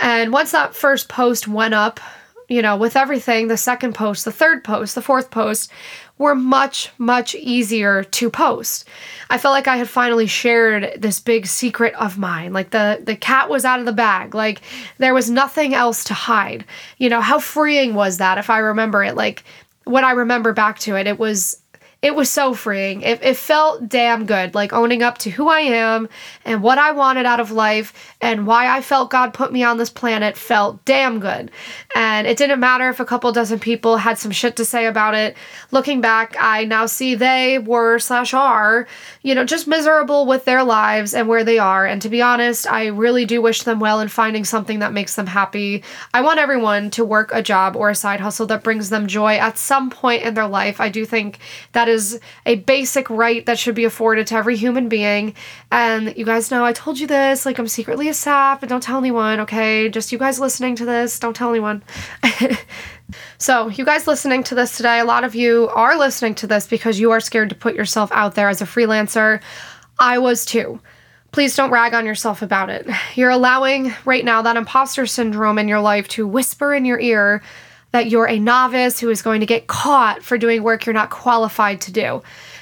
And 0.00 0.32
once 0.32 0.52
that 0.52 0.74
first 0.74 1.08
post 1.08 1.46
went 1.46 1.74
up, 1.74 2.00
you 2.48 2.60
know, 2.60 2.76
with 2.76 2.96
everything, 2.96 3.48
the 3.48 3.56
second 3.56 3.94
post, 3.94 4.24
the 4.24 4.32
third 4.32 4.64
post, 4.64 4.94
the 4.94 5.02
fourth 5.02 5.30
post, 5.30 5.70
were 6.16 6.34
much, 6.34 6.90
much 6.96 7.34
easier 7.34 8.04
to 8.04 8.30
post. 8.30 8.88
I 9.30 9.38
felt 9.38 9.52
like 9.52 9.66
I 9.66 9.76
had 9.76 9.88
finally 9.88 10.26
shared 10.26 10.92
this 10.96 11.18
big 11.18 11.46
secret 11.46 11.92
of 11.94 12.18
mine. 12.18 12.52
Like 12.52 12.70
the, 12.70 13.00
the 13.02 13.16
cat 13.16 13.50
was 13.50 13.64
out 13.64 13.80
of 13.80 13.86
the 13.86 13.92
bag. 13.92 14.34
Like 14.34 14.60
there 14.98 15.14
was 15.14 15.28
nothing 15.28 15.74
else 15.74 16.04
to 16.04 16.14
hide. 16.14 16.64
You 16.98 17.08
know, 17.08 17.20
how 17.20 17.40
freeing 17.40 17.94
was 17.94 18.18
that 18.18 18.38
if 18.38 18.48
I 18.48 18.58
remember 18.58 19.02
it? 19.02 19.16
Like 19.16 19.42
when 19.84 20.04
I 20.04 20.12
remember 20.12 20.52
back 20.52 20.78
to 20.80 20.96
it, 20.96 21.06
it 21.06 21.18
was 21.18 21.60
it 22.04 22.14
was 22.14 22.28
so 22.28 22.52
freeing. 22.52 23.00
It, 23.00 23.22
it 23.22 23.34
felt 23.34 23.88
damn 23.88 24.26
good, 24.26 24.54
like 24.54 24.74
owning 24.74 25.02
up 25.02 25.16
to 25.18 25.30
who 25.30 25.48
I 25.48 25.60
am 25.60 26.10
and 26.44 26.62
what 26.62 26.76
I 26.76 26.92
wanted 26.92 27.24
out 27.24 27.40
of 27.40 27.50
life 27.50 28.14
and 28.20 28.46
why 28.46 28.68
I 28.68 28.82
felt 28.82 29.08
God 29.08 29.32
put 29.32 29.50
me 29.50 29.64
on 29.64 29.78
this 29.78 29.88
planet 29.88 30.36
felt 30.36 30.84
damn 30.84 31.18
good. 31.18 31.50
And 31.96 32.26
it 32.26 32.36
didn't 32.36 32.60
matter 32.60 32.90
if 32.90 33.00
a 33.00 33.06
couple 33.06 33.32
dozen 33.32 33.58
people 33.58 33.96
had 33.96 34.18
some 34.18 34.32
shit 34.32 34.54
to 34.56 34.66
say 34.66 34.84
about 34.84 35.14
it. 35.14 35.34
Looking 35.70 36.02
back, 36.02 36.36
I 36.38 36.66
now 36.66 36.84
see 36.84 37.14
they 37.14 37.58
were 37.58 37.98
slash 37.98 38.34
are, 38.34 38.86
you 39.22 39.34
know, 39.34 39.46
just 39.46 39.66
miserable 39.66 40.26
with 40.26 40.44
their 40.44 40.62
lives 40.62 41.14
and 41.14 41.26
where 41.26 41.42
they 41.42 41.58
are. 41.58 41.86
And 41.86 42.02
to 42.02 42.10
be 42.10 42.20
honest, 42.20 42.70
I 42.70 42.88
really 42.88 43.24
do 43.24 43.40
wish 43.40 43.62
them 43.62 43.80
well 43.80 44.00
in 44.00 44.08
finding 44.08 44.44
something 44.44 44.80
that 44.80 44.92
makes 44.92 45.16
them 45.16 45.26
happy. 45.26 45.82
I 46.12 46.20
want 46.20 46.38
everyone 46.38 46.90
to 46.90 47.04
work 47.04 47.30
a 47.32 47.42
job 47.42 47.76
or 47.76 47.88
a 47.88 47.94
side 47.94 48.20
hustle 48.20 48.46
that 48.48 48.62
brings 48.62 48.90
them 48.90 49.06
joy 49.06 49.36
at 49.36 49.56
some 49.56 49.88
point 49.88 50.22
in 50.22 50.34
their 50.34 50.46
life. 50.46 50.82
I 50.82 50.90
do 50.90 51.06
think 51.06 51.38
that 51.72 51.88
is 51.88 51.93
is 51.94 52.20
a 52.44 52.56
basic 52.56 53.08
right 53.08 53.46
that 53.46 53.58
should 53.58 53.74
be 53.74 53.84
afforded 53.84 54.26
to 54.26 54.34
every 54.34 54.56
human 54.56 54.88
being. 54.88 55.34
And 55.70 56.14
you 56.16 56.24
guys 56.24 56.50
know 56.50 56.64
I 56.64 56.72
told 56.72 56.98
you 56.98 57.06
this, 57.06 57.46
like 57.46 57.58
I'm 57.58 57.68
secretly 57.68 58.08
a 58.08 58.14
sap, 58.14 58.60
but 58.60 58.68
don't 58.68 58.82
tell 58.82 58.98
anyone, 58.98 59.40
okay? 59.40 59.88
Just 59.88 60.12
you 60.12 60.18
guys 60.18 60.38
listening 60.38 60.76
to 60.76 60.84
this, 60.84 61.18
don't 61.18 61.34
tell 61.34 61.50
anyone. 61.50 61.82
so, 63.38 63.68
you 63.68 63.84
guys 63.84 64.06
listening 64.06 64.42
to 64.44 64.54
this 64.54 64.76
today, 64.76 64.98
a 64.98 65.04
lot 65.04 65.24
of 65.24 65.34
you 65.34 65.68
are 65.74 65.96
listening 65.98 66.34
to 66.36 66.46
this 66.46 66.66
because 66.66 67.00
you 67.00 67.10
are 67.12 67.20
scared 67.20 67.48
to 67.48 67.54
put 67.54 67.74
yourself 67.74 68.10
out 68.12 68.34
there 68.34 68.48
as 68.48 68.60
a 68.60 68.66
freelancer. 68.66 69.40
I 69.98 70.18
was 70.18 70.44
too 70.44 70.80
please 71.34 71.56
don't 71.56 71.72
rag 71.72 71.94
on 71.94 72.06
yourself 72.06 72.42
about 72.42 72.70
it. 72.70 72.88
You're 73.16 73.30
allowing 73.30 73.92
right 74.04 74.24
now 74.24 74.42
that 74.42 74.56
imposter 74.56 75.04
syndrome 75.04 75.58
in 75.58 75.66
your 75.66 75.80
life 75.80 76.06
to 76.10 76.28
whisper 76.28 76.72
in 76.72 76.84
your 76.84 77.00
ear 77.00 77.42
that 77.94 78.10
you're 78.10 78.26
a 78.26 78.40
novice 78.40 78.98
who 78.98 79.08
is 79.08 79.22
going 79.22 79.38
to 79.38 79.46
get 79.46 79.68
caught 79.68 80.20
for 80.20 80.36
doing 80.36 80.64
work 80.64 80.84
you're 80.84 80.92
not 80.92 81.10
qualified 81.10 81.80
to 81.80 81.92
do. 81.92 82.20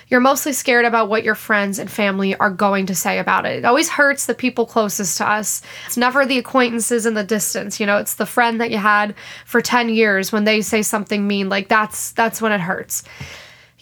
You're 0.09 0.21
mostly 0.21 0.53
scared 0.53 0.85
about 0.85 1.09
what 1.09 1.25
your 1.25 1.35
friends 1.35 1.79
and 1.79 1.91
family 1.91 2.37
are 2.37 2.51
going 2.51 2.85
to 2.85 2.95
say 2.95 3.19
about 3.19 3.47
it. 3.47 3.57
It 3.57 3.65
always 3.65 3.89
hurts 3.89 4.27
the 4.27 4.35
people 4.35 4.67
closest 4.67 5.17
to 5.17 5.27
us. 5.27 5.63
It's 5.87 5.97
never 5.97 6.27
the 6.27 6.37
acquaintances 6.37 7.07
in 7.07 7.15
the 7.15 7.25
distance, 7.25 7.81
you 7.81 7.87
know, 7.87 7.97
it's 7.97 8.17
the 8.17 8.27
friend 8.27 8.61
that 8.61 8.71
you 8.71 8.77
had 8.77 9.15
for 9.47 9.63
10 9.63 9.89
years 9.89 10.33
when 10.33 10.45
they 10.45 10.61
say 10.61 10.83
something 10.83 11.27
mean, 11.27 11.49
like 11.49 11.69
that's 11.69 12.13
that's 12.13 12.43
when 12.43 12.53
it 12.53 12.61
hurts 12.61 13.03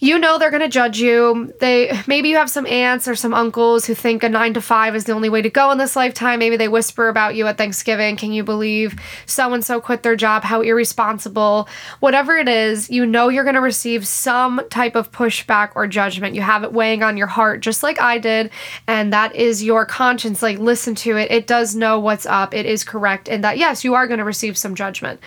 you 0.01 0.17
know 0.17 0.39
they're 0.39 0.49
going 0.49 0.63
to 0.63 0.67
judge 0.67 0.99
you. 0.99 1.53
They 1.59 1.95
maybe 2.07 2.29
you 2.29 2.37
have 2.37 2.49
some 2.49 2.65
aunts 2.65 3.07
or 3.07 3.13
some 3.13 3.35
uncles 3.35 3.85
who 3.85 3.93
think 3.93 4.23
a 4.23 4.29
9 4.29 4.55
to 4.55 4.61
5 4.61 4.95
is 4.95 5.05
the 5.05 5.11
only 5.11 5.29
way 5.29 5.43
to 5.43 5.49
go 5.49 5.69
in 5.69 5.77
this 5.77 5.95
lifetime. 5.95 6.39
Maybe 6.39 6.57
they 6.57 6.67
whisper 6.67 7.07
about 7.07 7.35
you 7.35 7.45
at 7.45 7.59
Thanksgiving, 7.59 8.17
can 8.17 8.31
you 8.31 8.43
believe 8.43 8.99
so 9.27 9.53
and 9.53 9.63
so 9.63 9.79
quit 9.79 10.01
their 10.01 10.15
job? 10.15 10.43
How 10.43 10.61
irresponsible. 10.61 11.69
Whatever 11.99 12.35
it 12.35 12.49
is, 12.49 12.89
you 12.89 13.05
know 13.05 13.29
you're 13.29 13.43
going 13.43 13.53
to 13.53 13.61
receive 13.61 14.07
some 14.07 14.61
type 14.71 14.95
of 14.95 15.11
pushback 15.11 15.73
or 15.75 15.85
judgment. 15.85 16.33
You 16.33 16.41
have 16.41 16.63
it 16.63 16.73
weighing 16.73 17.03
on 17.03 17.15
your 17.15 17.27
heart 17.27 17.61
just 17.61 17.83
like 17.83 18.01
I 18.01 18.17
did, 18.17 18.49
and 18.87 19.13
that 19.13 19.35
is 19.35 19.63
your 19.63 19.85
conscience. 19.85 20.41
Like 20.41 20.57
listen 20.57 20.95
to 20.95 21.15
it. 21.17 21.29
It 21.29 21.45
does 21.45 21.75
know 21.75 21.99
what's 21.99 22.25
up. 22.25 22.55
It 22.55 22.65
is 22.65 22.83
correct 22.83 23.29
and 23.29 23.43
that 23.43 23.59
yes, 23.59 23.83
you 23.83 23.93
are 23.93 24.07
going 24.07 24.17
to 24.17 24.25
receive 24.25 24.57
some 24.57 24.73
judgment. 24.73 25.19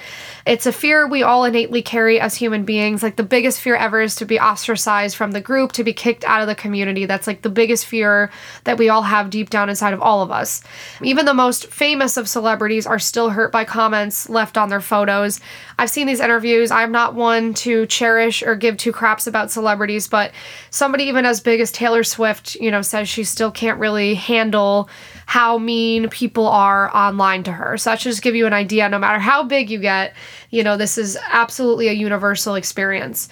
It's 0.47 0.67
a 0.67 0.73
fear 0.73 1.07
we 1.07 1.23
all 1.23 1.45
innately 1.45 1.81
carry 1.81 2.19
as 2.19 2.35
human 2.35 2.65
beings. 2.65 3.05
Like 3.05 3.15
the 3.15 3.23
biggest 3.23 3.61
fear 3.61 3.77
ever 3.77 4.01
is 4.01 4.17
to 4.17 4.27
be 4.27 4.37
ostracized 4.65 5.15
from 5.15 5.33
the 5.33 5.43
group, 5.43 5.73
to 5.73 5.85
be 5.85 5.93
kicked 5.93 6.25
out 6.25 6.41
of 6.41 6.47
the 6.47 6.55
community. 6.55 7.05
That's 7.05 7.27
like 7.27 7.43
the 7.43 7.51
biggest 7.51 7.85
fear 7.85 8.31
that 8.65 8.79
we 8.79 8.89
all 8.89 9.03
have 9.03 9.29
deep 9.29 9.51
down 9.51 9.69
inside 9.69 9.93
of 9.93 10.01
all 10.01 10.23
of 10.23 10.31
us. 10.31 10.63
Even 11.03 11.27
the 11.27 11.35
most 11.35 11.67
famous 11.67 12.17
of 12.17 12.29
celebrities 12.29 12.87
are 12.87 12.99
still 12.99 13.29
hurt 13.29 13.53
by 13.53 13.65
comments 13.65 14.31
left 14.31 14.57
on 14.57 14.71
their 14.71 14.81
photos. 14.81 15.39
I've 15.79 15.91
seen 15.91 16.07
these 16.07 16.21
interviews. 16.21 16.71
I'm 16.71 16.93
not 16.93 17.15
one 17.15 17.53
to 17.55 17.85
cherish 17.87 18.43
or 18.43 18.57
give 18.57 18.79
two 18.79 18.93
craps 18.93 19.27
about 19.27 19.51
celebrities, 19.51 20.09
but 20.09 20.33
somebody 20.71 21.05
even 21.05 21.27
as 21.27 21.41
big 21.41 21.61
as 21.61 21.71
Taylor 21.71 22.03
Swift, 22.03 22.55
you 22.55 22.71
know, 22.71 22.81
says 22.81 23.07
she 23.07 23.25
still 23.25 23.51
can't 23.51 23.79
really 23.79 24.15
handle 24.15 24.89
how 25.27 25.59
mean 25.59 26.09
people 26.09 26.47
are 26.47 26.95
online 26.97 27.43
to 27.43 27.53
her. 27.53 27.77
So 27.77 27.91
that 27.91 28.01
should 28.01 28.11
just 28.11 28.23
give 28.23 28.35
you 28.35 28.47
an 28.47 28.55
idea. 28.55 28.89
No 28.89 28.99
matter 28.99 29.19
how 29.19 29.43
big 29.43 29.69
you 29.69 29.79
get, 29.79 30.15
you 30.49 30.63
know, 30.63 30.77
this 30.79 30.97
is 30.97 31.19
absolutely 31.29 31.89
a 31.89 31.93
universal 31.93 32.55
experience. 32.55 33.29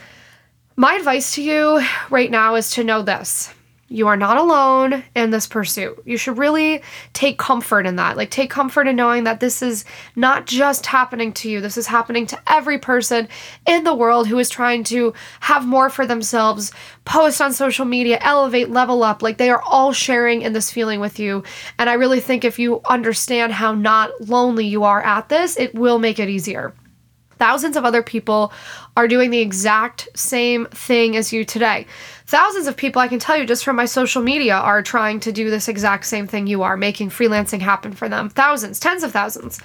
My 0.76 0.94
advice 0.94 1.34
to 1.34 1.42
you 1.42 1.82
right 2.08 2.30
now 2.30 2.54
is 2.54 2.70
to 2.70 2.84
know 2.84 3.02
this 3.02 3.52
you 3.92 4.08
are 4.08 4.16
not 4.16 4.38
alone 4.38 5.04
in 5.14 5.28
this 5.30 5.46
pursuit. 5.46 6.02
You 6.06 6.16
should 6.16 6.38
really 6.38 6.82
take 7.12 7.36
comfort 7.36 7.84
in 7.84 7.96
that. 7.96 8.16
Like, 8.16 8.30
take 8.30 8.48
comfort 8.48 8.88
in 8.88 8.96
knowing 8.96 9.24
that 9.24 9.40
this 9.40 9.60
is 9.60 9.84
not 10.16 10.46
just 10.46 10.86
happening 10.86 11.30
to 11.34 11.50
you, 11.50 11.60
this 11.60 11.76
is 11.76 11.86
happening 11.86 12.26
to 12.28 12.40
every 12.46 12.78
person 12.78 13.28
in 13.66 13.84
the 13.84 13.94
world 13.94 14.28
who 14.28 14.38
is 14.38 14.48
trying 14.48 14.82
to 14.84 15.12
have 15.40 15.66
more 15.66 15.90
for 15.90 16.06
themselves, 16.06 16.72
post 17.04 17.42
on 17.42 17.52
social 17.52 17.84
media, 17.84 18.18
elevate, 18.22 18.70
level 18.70 19.02
up. 19.02 19.20
Like, 19.20 19.36
they 19.36 19.50
are 19.50 19.60
all 19.60 19.92
sharing 19.92 20.40
in 20.40 20.54
this 20.54 20.70
feeling 20.70 20.98
with 20.98 21.18
you. 21.18 21.44
And 21.78 21.90
I 21.90 21.94
really 21.94 22.20
think 22.20 22.46
if 22.46 22.58
you 22.58 22.80
understand 22.86 23.52
how 23.52 23.74
not 23.74 24.10
lonely 24.22 24.64
you 24.64 24.84
are 24.84 25.02
at 25.02 25.28
this, 25.28 25.58
it 25.58 25.74
will 25.74 25.98
make 25.98 26.18
it 26.18 26.30
easier. 26.30 26.72
Thousands 27.42 27.76
of 27.76 27.84
other 27.84 28.04
people 28.04 28.52
are 28.96 29.08
doing 29.08 29.30
the 29.30 29.40
exact 29.40 30.08
same 30.14 30.66
thing 30.66 31.16
as 31.16 31.32
you 31.32 31.44
today. 31.44 31.88
Thousands 32.24 32.68
of 32.68 32.76
people, 32.76 33.02
I 33.02 33.08
can 33.08 33.18
tell 33.18 33.36
you 33.36 33.44
just 33.44 33.64
from 33.64 33.74
my 33.74 33.84
social 33.84 34.22
media, 34.22 34.54
are 34.54 34.80
trying 34.80 35.18
to 35.18 35.32
do 35.32 35.50
this 35.50 35.66
exact 35.66 36.06
same 36.06 36.28
thing 36.28 36.46
you 36.46 36.62
are, 36.62 36.76
making 36.76 37.10
freelancing 37.10 37.58
happen 37.58 37.94
for 37.94 38.08
them. 38.08 38.28
Thousands, 38.28 38.78
tens 38.78 39.02
of 39.02 39.10
thousands. 39.10 39.58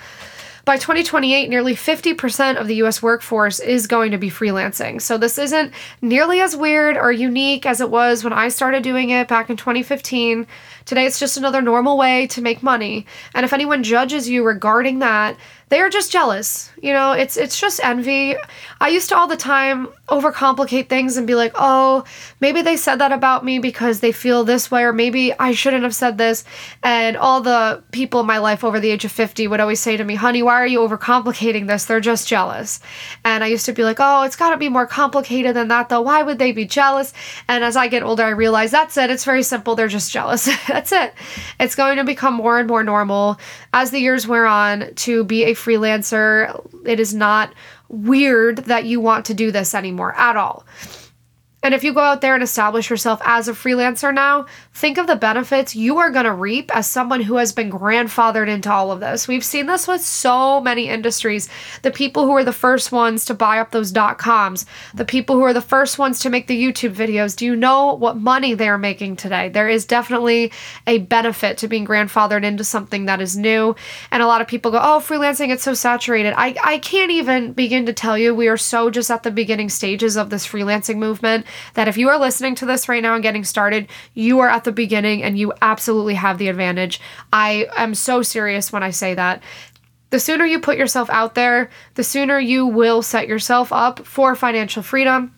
By 0.66 0.76
2028, 0.76 1.50
nearly 1.50 1.76
50% 1.76 2.60
of 2.60 2.68
the 2.68 2.76
US 2.84 3.02
workforce 3.02 3.62
is 3.62 3.88
going 3.88 4.12
to 4.12 4.18
be 4.18 4.30
freelancing. 4.30 5.02
So 5.02 5.18
this 5.18 5.38
isn't 5.38 5.72
nearly 6.02 6.42
as 6.42 6.58
weird 6.58 6.98
or 6.98 7.10
unique 7.10 7.66
as 7.66 7.80
it 7.80 7.90
was 7.90 8.22
when 8.24 8.34
I 8.34 8.50
started 8.50 8.84
doing 8.84 9.12
it 9.12 9.30
back 9.30 9.50
in 9.50 9.56
2015. 9.56 10.46
Today, 10.84 11.06
it's 11.06 11.20
just 11.20 11.38
another 11.38 11.62
normal 11.62 11.98
way 11.98 12.28
to 12.28 12.42
make 12.42 12.62
money. 12.62 13.06
And 13.34 13.46
if 13.46 13.54
anyone 13.54 13.82
judges 13.82 14.28
you 14.28 14.44
regarding 14.44 15.00
that, 15.00 15.38
they 15.70 15.82
are 15.82 15.90
just 15.90 16.12
jealous. 16.12 16.72
You 16.82 16.94
know, 16.94 17.12
it's 17.12 17.36
it's 17.36 17.60
just 17.60 17.84
envy. 17.84 18.36
I 18.80 18.90
used 18.90 19.10
to 19.10 19.18
all 19.18 19.28
the 19.28 19.36
time 19.36 19.90
overcomplicate 20.08 20.88
things 20.88 21.18
and 21.18 21.28
be 21.28 21.36
like, 21.36 21.52
"Oh, 21.56 22.06
maybe 22.40 22.62
they 22.62 22.78
said 22.78 22.98
that 22.98 23.12
about 23.12 23.44
me 23.44 23.60
because 23.60 24.00
they 24.00 24.14
feel 24.14 24.44
this 24.46 24.72
way 24.72 24.84
or 24.84 24.94
maybe 24.94 25.34
I 25.38 25.52
shouldn't 25.52 25.84
have 25.84 25.96
said 25.96 26.18
this." 26.18 26.46
And 26.84 27.18
all 27.18 27.42
the 27.42 27.84
people 27.92 28.22
in 28.22 28.26
my 28.28 28.38
life 28.38 28.64
over 28.64 28.80
the 28.80 28.90
age 28.92 29.04
of 29.04 29.12
50 29.12 29.48
would 29.48 29.60
always 29.60 29.82
say 29.82 29.98
to 29.98 30.04
me, 30.04 30.16
"Honey, 30.16 30.42
why 30.42 30.54
are 30.54 30.68
you 30.68 30.80
overcomplicating 30.80 31.68
this? 31.68 31.86
They're 31.86 32.00
just 32.00 32.28
jealous." 32.28 32.80
And 33.26 33.44
I 33.44 33.48
used 33.48 33.66
to 33.66 33.74
be 33.74 33.84
like, 33.84 33.98
"Oh, 34.00 34.22
it's 34.22 34.38
got 34.38 34.52
to 34.52 34.58
be 34.58 34.70
more 34.70 34.88
complicated 34.88 35.56
than 35.56 35.68
that 35.68 35.90
though. 35.90 36.02
Why 36.02 36.24
would 36.24 36.40
they 36.40 36.54
be 36.54 36.66
jealous?" 36.66 37.14
And 37.50 37.64
as 37.66 37.76
I 37.76 37.90
get 37.90 38.04
older, 38.04 38.24
I 38.24 38.30
realize 38.30 38.72
that's 38.72 38.96
it. 38.96 39.10
It's 39.10 39.26
very 39.26 39.44
simple. 39.44 39.76
They're 39.76 39.90
just 39.90 40.14
jealous. 40.14 40.48
that's 40.68 40.94
it. 40.94 41.14
It's 41.60 41.76
going 41.76 41.98
to 41.98 42.06
become 42.06 42.36
more 42.36 42.58
and 42.58 42.70
more 42.70 42.84
normal 42.84 43.38
as 43.74 43.92
the 43.92 44.00
years 44.00 44.26
wear 44.28 44.46
on 44.46 44.94
to 44.96 45.24
be 45.26 45.44
a 45.44 45.57
freelancer. 45.58 46.66
It 46.86 47.00
is 47.00 47.14
not 47.14 47.54
weird 47.90 48.60
that 48.66 48.86
you 48.86 49.00
want 49.00 49.26
to 49.26 49.34
do 49.34 49.52
this 49.52 49.74
anymore 49.76 50.14
at 50.16 50.36
all. 50.36 50.66
And 51.68 51.76
if 51.76 51.84
you 51.84 51.92
go 51.92 52.00
out 52.00 52.22
there 52.22 52.34
and 52.34 52.42
establish 52.42 52.90
yourself 52.90 53.20
as 53.26 53.50
a 53.50 53.52
freelancer 53.52 54.14
now, 54.14 54.46
think 54.74 54.98
of 54.98 55.06
the 55.06 55.18
benefits 55.18 55.76
you 55.76 55.98
are 55.98 56.10
going 56.10 56.24
to 56.24 56.32
reap 56.32 56.74
as 56.74 56.88
someone 56.88 57.20
who 57.20 57.36
has 57.36 57.52
been 57.52 57.70
grandfathered 57.70 58.48
into 58.48 58.72
all 58.72 58.90
of 58.90 59.02
this. 59.02 59.28
We've 59.28 59.44
seen 59.44 59.66
this 59.66 59.86
with 59.86 60.00
so 60.00 60.62
many 60.62 60.88
industries. 60.88 61.50
The 61.82 61.92
people 61.92 62.24
who 62.24 62.32
are 62.32 62.46
the 62.46 62.54
first 62.54 62.94
ones 62.94 63.26
to 63.26 63.34
buy 63.34 63.60
up 63.60 63.72
those 63.72 63.92
dot 63.92 64.18
coms, 64.18 64.66
the 64.94 65.04
people 65.04 65.36
who 65.36 65.42
are 65.42 65.52
the 65.52 65.60
first 65.60 66.00
ones 66.00 66.20
to 66.20 66.30
make 66.30 66.48
the 66.48 66.56
YouTube 66.56 66.94
videos. 66.94 67.36
Do 67.36 67.46
you 67.46 67.54
know 67.54 67.96
what 67.96 68.16
money 68.16 68.54
they're 68.54 68.78
making 68.78 69.18
today? 69.18 69.50
There 69.50 69.68
is 69.68 69.86
definitely 69.86 70.54
a 70.88 71.00
benefit 71.00 71.58
to 71.58 71.68
being 71.68 71.86
grandfathered 71.86 72.46
into 72.46 72.64
something 72.64 73.08
that 73.08 73.20
is 73.20 73.36
new. 73.36 73.76
And 74.10 74.24
a 74.24 74.28
lot 74.28 74.40
of 74.40 74.48
people 74.48 74.72
go, 74.72 74.80
oh, 74.82 75.02
freelancing, 75.02 75.50
it's 75.50 75.64
so 75.64 75.74
saturated. 75.74 76.34
I, 76.38 76.56
I 76.64 76.78
can't 76.78 77.12
even 77.12 77.52
begin 77.52 77.86
to 77.88 77.94
tell 77.94 78.18
you, 78.18 78.34
we 78.34 78.48
are 78.48 78.56
so 78.56 78.90
just 78.90 79.12
at 79.12 79.24
the 79.24 79.32
beginning 79.32 79.68
stages 79.68 80.16
of 80.16 80.30
this 80.30 80.48
freelancing 80.48 80.96
movement 80.96 81.46
that 81.74 81.88
if 81.88 81.98
you 81.98 82.10
are 82.10 82.20
listening 82.20 82.56
to 82.56 82.66
this 82.66 82.90
right 82.90 83.04
now 83.04 83.14
and 83.14 83.24
getting 83.24 83.44
started, 83.44 83.88
you 84.14 84.40
are 84.40 84.50
at 84.50 84.64
the 84.64 84.72
beginning 84.72 85.24
and 85.24 85.38
you 85.38 85.54
absolutely 85.62 86.16
have 86.16 86.38
the 86.38 86.48
advantage. 86.48 87.00
I 87.32 87.68
am 87.76 87.96
so 87.96 88.22
serious 88.22 88.72
when 88.72 88.84
I 88.84 88.92
say 88.92 89.14
that. 89.14 89.42
The 90.10 90.20
sooner 90.20 90.46
you 90.46 90.60
put 90.60 90.78
yourself 90.78 91.10
out 91.10 91.36
there, 91.36 91.70
the 91.96 92.04
sooner 92.04 92.40
you 92.40 92.66
will 92.66 93.02
set 93.02 93.28
yourself 93.28 93.74
up 93.74 94.06
for 94.06 94.36
financial 94.36 94.84
freedom 94.84 95.34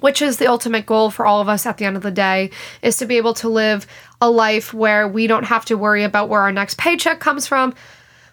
which 0.00 0.20
is 0.20 0.36
the 0.36 0.46
ultimate 0.46 0.86
goal 0.86 1.10
for 1.10 1.26
all 1.26 1.40
of 1.40 1.48
us 1.48 1.66
at 1.66 1.78
the 1.78 1.84
end 1.84 1.96
of 1.96 2.02
the 2.02 2.10
day 2.10 2.50
is 2.82 2.96
to 2.98 3.06
be 3.06 3.16
able 3.16 3.34
to 3.34 3.48
live 3.48 3.86
a 4.20 4.30
life 4.30 4.74
where 4.74 5.08
we 5.08 5.26
don't 5.26 5.44
have 5.44 5.64
to 5.64 5.76
worry 5.76 6.02
about 6.02 6.28
where 6.28 6.42
our 6.42 6.52
next 6.52 6.78
paycheck 6.78 7.20
comes 7.20 7.46
from 7.46 7.74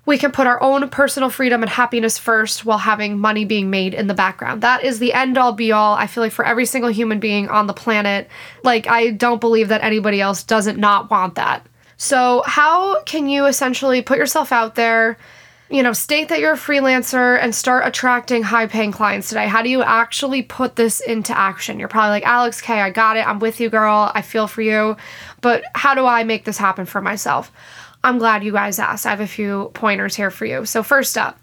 we 0.05 0.17
can 0.17 0.31
put 0.31 0.47
our 0.47 0.61
own 0.61 0.89
personal 0.89 1.29
freedom 1.29 1.61
and 1.61 1.69
happiness 1.69 2.17
first 2.17 2.65
while 2.65 2.79
having 2.79 3.17
money 3.17 3.45
being 3.45 3.69
made 3.69 3.93
in 3.93 4.07
the 4.07 4.13
background. 4.13 4.61
That 4.61 4.83
is 4.83 4.99
the 4.99 5.13
end 5.13 5.37
all 5.37 5.53
be 5.53 5.71
all. 5.71 5.95
I 5.95 6.07
feel 6.07 6.23
like 6.23 6.33
for 6.33 6.45
every 6.45 6.65
single 6.65 6.91
human 6.91 7.19
being 7.19 7.47
on 7.47 7.67
the 7.67 7.73
planet, 7.73 8.27
like 8.63 8.87
I 8.87 9.11
don't 9.11 9.39
believe 9.39 9.69
that 9.69 9.83
anybody 9.83 10.19
else 10.19 10.43
doesn't 10.43 10.77
not 10.77 11.09
want 11.09 11.35
that. 11.35 11.65
So, 11.95 12.43
how 12.45 13.01
can 13.03 13.29
you 13.29 13.45
essentially 13.45 14.01
put 14.01 14.17
yourself 14.17 14.51
out 14.51 14.75
there? 14.75 15.17
you 15.73 15.81
know, 15.81 15.91
state 15.91 16.29
that 16.29 16.39
you're 16.39 16.53
a 16.53 16.57
freelancer 16.57 17.39
and 17.41 17.55
start 17.55 17.83
attracting 17.83 18.43
high 18.43 18.67
paying 18.67 18.91
clients 18.91 19.29
today? 19.29 19.47
How 19.47 19.63
do 19.63 19.69
you 19.69 19.81
actually 19.81 20.43
put 20.43 20.75
this 20.75 20.99
into 20.99 21.35
action? 21.35 21.79
You're 21.79 21.87
probably 21.87 22.11
like, 22.11 22.25
Alex 22.25 22.61
K, 22.61 22.79
I 22.79 22.91
got 22.91 23.17
it. 23.17 23.27
I'm 23.27 23.39
with 23.39 23.59
you, 23.59 23.71
girl. 23.71 24.11
I 24.13 24.21
feel 24.21 24.47
for 24.47 24.61
you. 24.61 24.95
But 25.41 25.63
how 25.73 25.95
do 25.95 26.05
I 26.05 26.25
make 26.25 26.45
this 26.45 26.59
happen 26.59 26.85
for 26.85 27.01
myself? 27.01 27.51
I'm 28.03 28.17
glad 28.17 28.43
you 28.43 28.51
guys 28.51 28.79
asked. 28.79 29.05
I 29.05 29.11
have 29.11 29.21
a 29.21 29.27
few 29.27 29.71
pointers 29.73 30.15
here 30.15 30.31
for 30.31 30.45
you. 30.45 30.65
So, 30.65 30.83
first 30.83 31.17
up, 31.17 31.39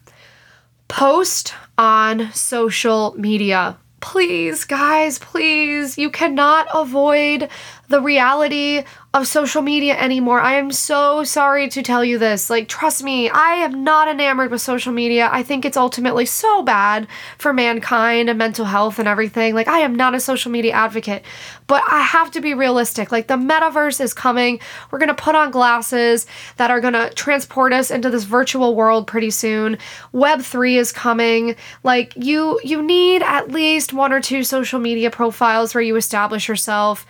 post 0.89 1.55
on 1.79 2.31
social 2.33 3.15
media. 3.17 3.79
Please, 4.01 4.65
guys, 4.65 5.19
please. 5.19 5.97
You 5.99 6.11
cannot 6.11 6.67
avoid 6.75 7.49
the 7.91 8.01
reality 8.01 8.85
of 9.13 9.27
social 9.27 9.61
media 9.61 9.99
anymore. 9.99 10.41
I 10.41 10.55
am 10.55 10.71
so 10.71 11.25
sorry 11.25 11.69
to 11.71 11.83
tell 11.83 12.05
you 12.05 12.17
this. 12.17 12.49
Like, 12.49 12.69
trust 12.69 13.03
me, 13.03 13.29
I 13.29 13.55
am 13.55 13.83
not 13.83 14.07
enamored 14.07 14.53
with 14.53 14.61
social 14.61 14.93
media. 14.93 15.29
I 15.33 15.43
think 15.43 15.65
it's 15.65 15.77
ultimately 15.77 16.25
so 16.27 16.63
bad 16.63 17.09
for 17.37 17.53
mankind 17.53 18.31
and 18.31 18.39
mental 18.39 18.67
health 18.67 19.01
and 19.01 19.09
everything. 19.09 19.57
Like, 19.57 19.67
I 19.67 19.81
am 19.81 19.97
not 19.97 20.15
a 20.15 20.21
social 20.21 20.53
media 20.53 20.75
advocate, 20.75 21.25
but 21.67 21.83
I 21.91 22.03
have 22.03 22.31
to 22.33 22.41
be 22.41 22.55
realistic. 22.55 23.11
Like, 23.11 23.27
the 23.27 23.35
metaverse 23.35 24.01
is 24.01 24.15
coming. 24.15 24.61
We're 24.93 25.01
going 25.01 25.09
to 25.09 25.15
put 25.15 25.35
on 25.35 25.51
glasses 25.51 26.29
that 26.57 26.71
are 26.71 26.81
going 26.81 26.95
to 26.95 27.11
transport 27.15 27.73
us 27.73 27.91
into 27.91 28.11
this 28.11 28.23
virtual 28.23 28.77
world 28.77 29.09
pretty 29.09 29.31
soon. 29.31 29.77
Web3 30.15 30.77
is 30.77 30.93
coming. 30.93 31.57
Like, 31.83 32.13
you 32.17 32.61
you 32.63 32.81
need 32.81 33.23
at 33.23 33.51
least 33.51 33.93
one 33.93 34.13
or 34.13 34.21
two 34.21 34.45
social 34.45 34.79
media 34.79 35.11
profiles 35.11 35.75
where 35.75 35.83
you 35.83 35.97
establish 35.97 36.47
yourself 36.47 37.05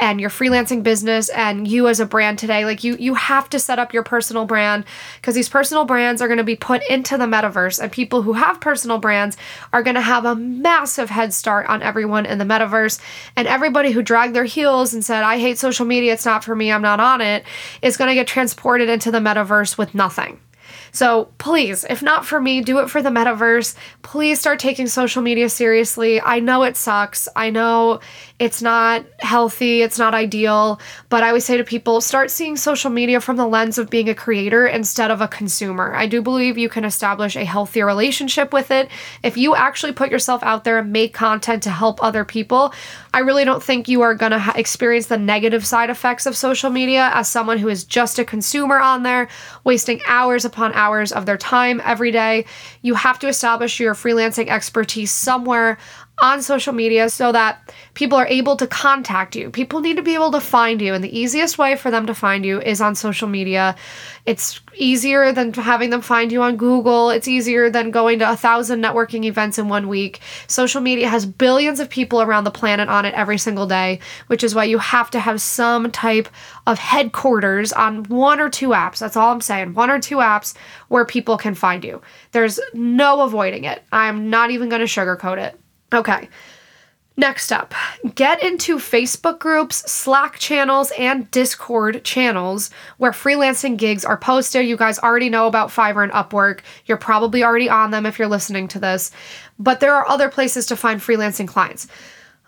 and 0.00 0.20
your 0.20 0.23
freelancing 0.30 0.82
business 0.82 1.28
and 1.30 1.66
you 1.66 1.88
as 1.88 2.00
a 2.00 2.06
brand 2.06 2.38
today 2.38 2.64
like 2.64 2.84
you 2.84 2.96
you 2.96 3.14
have 3.14 3.48
to 3.50 3.58
set 3.58 3.78
up 3.78 3.92
your 3.92 4.02
personal 4.02 4.44
brand 4.44 4.84
because 5.16 5.34
these 5.34 5.48
personal 5.48 5.84
brands 5.84 6.20
are 6.20 6.28
going 6.28 6.38
to 6.38 6.44
be 6.44 6.56
put 6.56 6.82
into 6.88 7.16
the 7.16 7.24
metaverse 7.24 7.80
and 7.80 7.90
people 7.92 8.22
who 8.22 8.32
have 8.32 8.60
personal 8.60 8.98
brands 8.98 9.36
are 9.72 9.82
going 9.82 9.94
to 9.94 10.00
have 10.00 10.24
a 10.24 10.34
massive 10.34 11.10
head 11.10 11.32
start 11.32 11.66
on 11.66 11.82
everyone 11.82 12.26
in 12.26 12.38
the 12.38 12.44
metaverse. 12.44 13.00
And 13.36 13.48
everybody 13.48 13.92
who 13.92 14.02
dragged 14.02 14.34
their 14.34 14.44
heels 14.44 14.94
and 14.94 15.04
said 15.04 15.22
I 15.22 15.38
hate 15.38 15.58
social 15.58 15.86
media 15.86 16.12
it's 16.12 16.24
not 16.24 16.44
for 16.44 16.54
me 16.54 16.72
I'm 16.72 16.82
not 16.82 17.00
on 17.00 17.20
it 17.20 17.44
is 17.82 17.96
going 17.96 18.08
to 18.08 18.14
get 18.14 18.26
transported 18.26 18.88
into 18.88 19.10
the 19.10 19.18
metaverse 19.18 19.78
with 19.78 19.94
nothing 19.94 20.40
so 20.94 21.28
please, 21.38 21.84
if 21.90 22.04
not 22.04 22.24
for 22.24 22.40
me, 22.40 22.60
do 22.60 22.78
it 22.78 22.88
for 22.88 23.02
the 23.02 23.08
metaverse. 23.08 23.74
Please 24.02 24.38
start 24.38 24.60
taking 24.60 24.86
social 24.86 25.22
media 25.22 25.48
seriously. 25.48 26.20
I 26.20 26.38
know 26.38 26.62
it 26.62 26.76
sucks. 26.76 27.26
I 27.34 27.50
know 27.50 27.98
it's 28.38 28.62
not 28.62 29.04
healthy, 29.18 29.82
it's 29.82 29.98
not 29.98 30.14
ideal, 30.14 30.80
but 31.08 31.24
I 31.24 31.28
always 31.28 31.44
say 31.44 31.56
to 31.56 31.64
people 31.64 32.00
start 32.00 32.30
seeing 32.30 32.56
social 32.56 32.90
media 32.90 33.20
from 33.20 33.36
the 33.36 33.46
lens 33.46 33.76
of 33.76 33.90
being 33.90 34.08
a 34.08 34.14
creator 34.14 34.68
instead 34.68 35.10
of 35.10 35.20
a 35.20 35.26
consumer. 35.26 35.94
I 35.94 36.06
do 36.06 36.22
believe 36.22 36.58
you 36.58 36.68
can 36.68 36.84
establish 36.84 37.34
a 37.34 37.44
healthier 37.44 37.86
relationship 37.86 38.52
with 38.52 38.70
it 38.70 38.88
if 39.24 39.36
you 39.36 39.56
actually 39.56 39.92
put 39.92 40.10
yourself 40.10 40.44
out 40.44 40.62
there 40.62 40.78
and 40.78 40.92
make 40.92 41.12
content 41.12 41.64
to 41.64 41.70
help 41.70 42.02
other 42.02 42.24
people. 42.24 42.72
I 43.12 43.20
really 43.20 43.44
don't 43.44 43.62
think 43.62 43.88
you 43.88 44.02
are 44.02 44.14
going 44.14 44.32
to 44.32 44.38
ha- 44.38 44.54
experience 44.56 45.06
the 45.06 45.18
negative 45.18 45.66
side 45.66 45.90
effects 45.90 46.26
of 46.26 46.36
social 46.36 46.70
media 46.70 47.10
as 47.14 47.28
someone 47.28 47.58
who 47.58 47.68
is 47.68 47.84
just 47.84 48.18
a 48.18 48.24
consumer 48.24 48.78
on 48.78 49.02
there, 49.04 49.28
wasting 49.64 50.00
hours 50.08 50.44
upon 50.44 50.72
hours 50.72 50.83
of 51.12 51.26
their 51.26 51.36
time 51.38 51.80
every 51.84 52.10
day. 52.10 52.44
You 52.82 52.94
have 52.94 53.18
to 53.20 53.28
establish 53.28 53.80
your 53.80 53.94
freelancing 53.94 54.48
expertise 54.48 55.10
somewhere 55.10 55.78
on 56.20 56.42
social 56.42 56.72
media 56.72 57.08
so 57.08 57.32
that 57.32 57.74
people 57.94 58.16
are 58.16 58.26
able 58.26 58.56
to 58.56 58.66
contact 58.66 59.34
you. 59.34 59.50
People 59.50 59.80
need 59.80 59.96
to 59.96 60.02
be 60.02 60.14
able 60.14 60.30
to 60.30 60.40
find 60.40 60.80
you, 60.80 60.94
and 60.94 61.02
the 61.02 61.18
easiest 61.18 61.58
way 61.58 61.76
for 61.76 61.90
them 61.90 62.06
to 62.06 62.14
find 62.14 62.46
you 62.46 62.60
is 62.60 62.80
on 62.80 62.94
social 62.94 63.26
media. 63.26 63.74
It's 64.24 64.60
easier 64.76 65.32
than 65.32 65.52
having 65.52 65.90
them 65.90 66.00
find 66.00 66.30
you 66.30 66.42
on 66.42 66.56
Google. 66.56 67.10
It's 67.10 67.26
easier 67.26 67.68
than 67.68 67.90
going 67.90 68.20
to 68.20 68.30
a 68.30 68.36
thousand 68.36 68.80
networking 68.80 69.24
events 69.24 69.58
in 69.58 69.68
one 69.68 69.88
week. 69.88 70.20
Social 70.46 70.80
media 70.80 71.08
has 71.08 71.26
billions 71.26 71.80
of 71.80 71.90
people 71.90 72.22
around 72.22 72.44
the 72.44 72.50
planet 72.50 72.88
on 72.88 73.04
it 73.04 73.14
every 73.14 73.38
single 73.38 73.66
day, 73.66 73.98
which 74.28 74.44
is 74.44 74.54
why 74.54 74.64
you 74.64 74.78
have 74.78 75.10
to 75.10 75.20
have 75.20 75.40
some 75.40 75.90
type 75.90 76.28
of 76.66 76.78
headquarters 76.78 77.72
on 77.72 78.04
one 78.04 78.40
or 78.40 78.48
two 78.48 78.68
apps. 78.68 78.98
That's 78.98 79.16
all 79.16 79.32
I'm 79.32 79.40
saying. 79.40 79.74
One 79.74 79.90
or 79.90 80.00
two 80.00 80.16
apps 80.16 80.54
where 80.88 81.04
people 81.04 81.36
can 81.36 81.54
find 81.54 81.84
you. 81.84 82.00
There's 82.30 82.60
no 82.72 83.22
avoiding 83.22 83.64
it. 83.64 83.82
I'm 83.92 84.30
not 84.30 84.52
even 84.52 84.68
going 84.68 84.80
to 84.80 84.86
sugarcoat 84.86 85.38
it. 85.38 85.60
Okay. 85.94 86.28
Next 87.16 87.52
up, 87.52 87.74
get 88.16 88.42
into 88.42 88.78
Facebook 88.78 89.38
groups, 89.38 89.88
Slack 89.88 90.36
channels, 90.40 90.90
and 90.98 91.30
Discord 91.30 92.02
channels 92.02 92.70
where 92.98 93.12
freelancing 93.12 93.76
gigs 93.76 94.04
are 94.04 94.16
posted. 94.16 94.66
You 94.66 94.76
guys 94.76 94.98
already 94.98 95.30
know 95.30 95.46
about 95.46 95.68
Fiverr 95.68 96.02
and 96.02 96.10
Upwork. 96.10 96.60
You're 96.86 96.96
probably 96.96 97.44
already 97.44 97.68
on 97.68 97.92
them 97.92 98.04
if 98.04 98.18
you're 98.18 98.26
listening 98.26 98.66
to 98.68 98.80
this, 98.80 99.12
but 99.60 99.78
there 99.78 99.94
are 99.94 100.08
other 100.08 100.28
places 100.28 100.66
to 100.66 100.76
find 100.76 101.00
freelancing 101.00 101.46
clients 101.46 101.86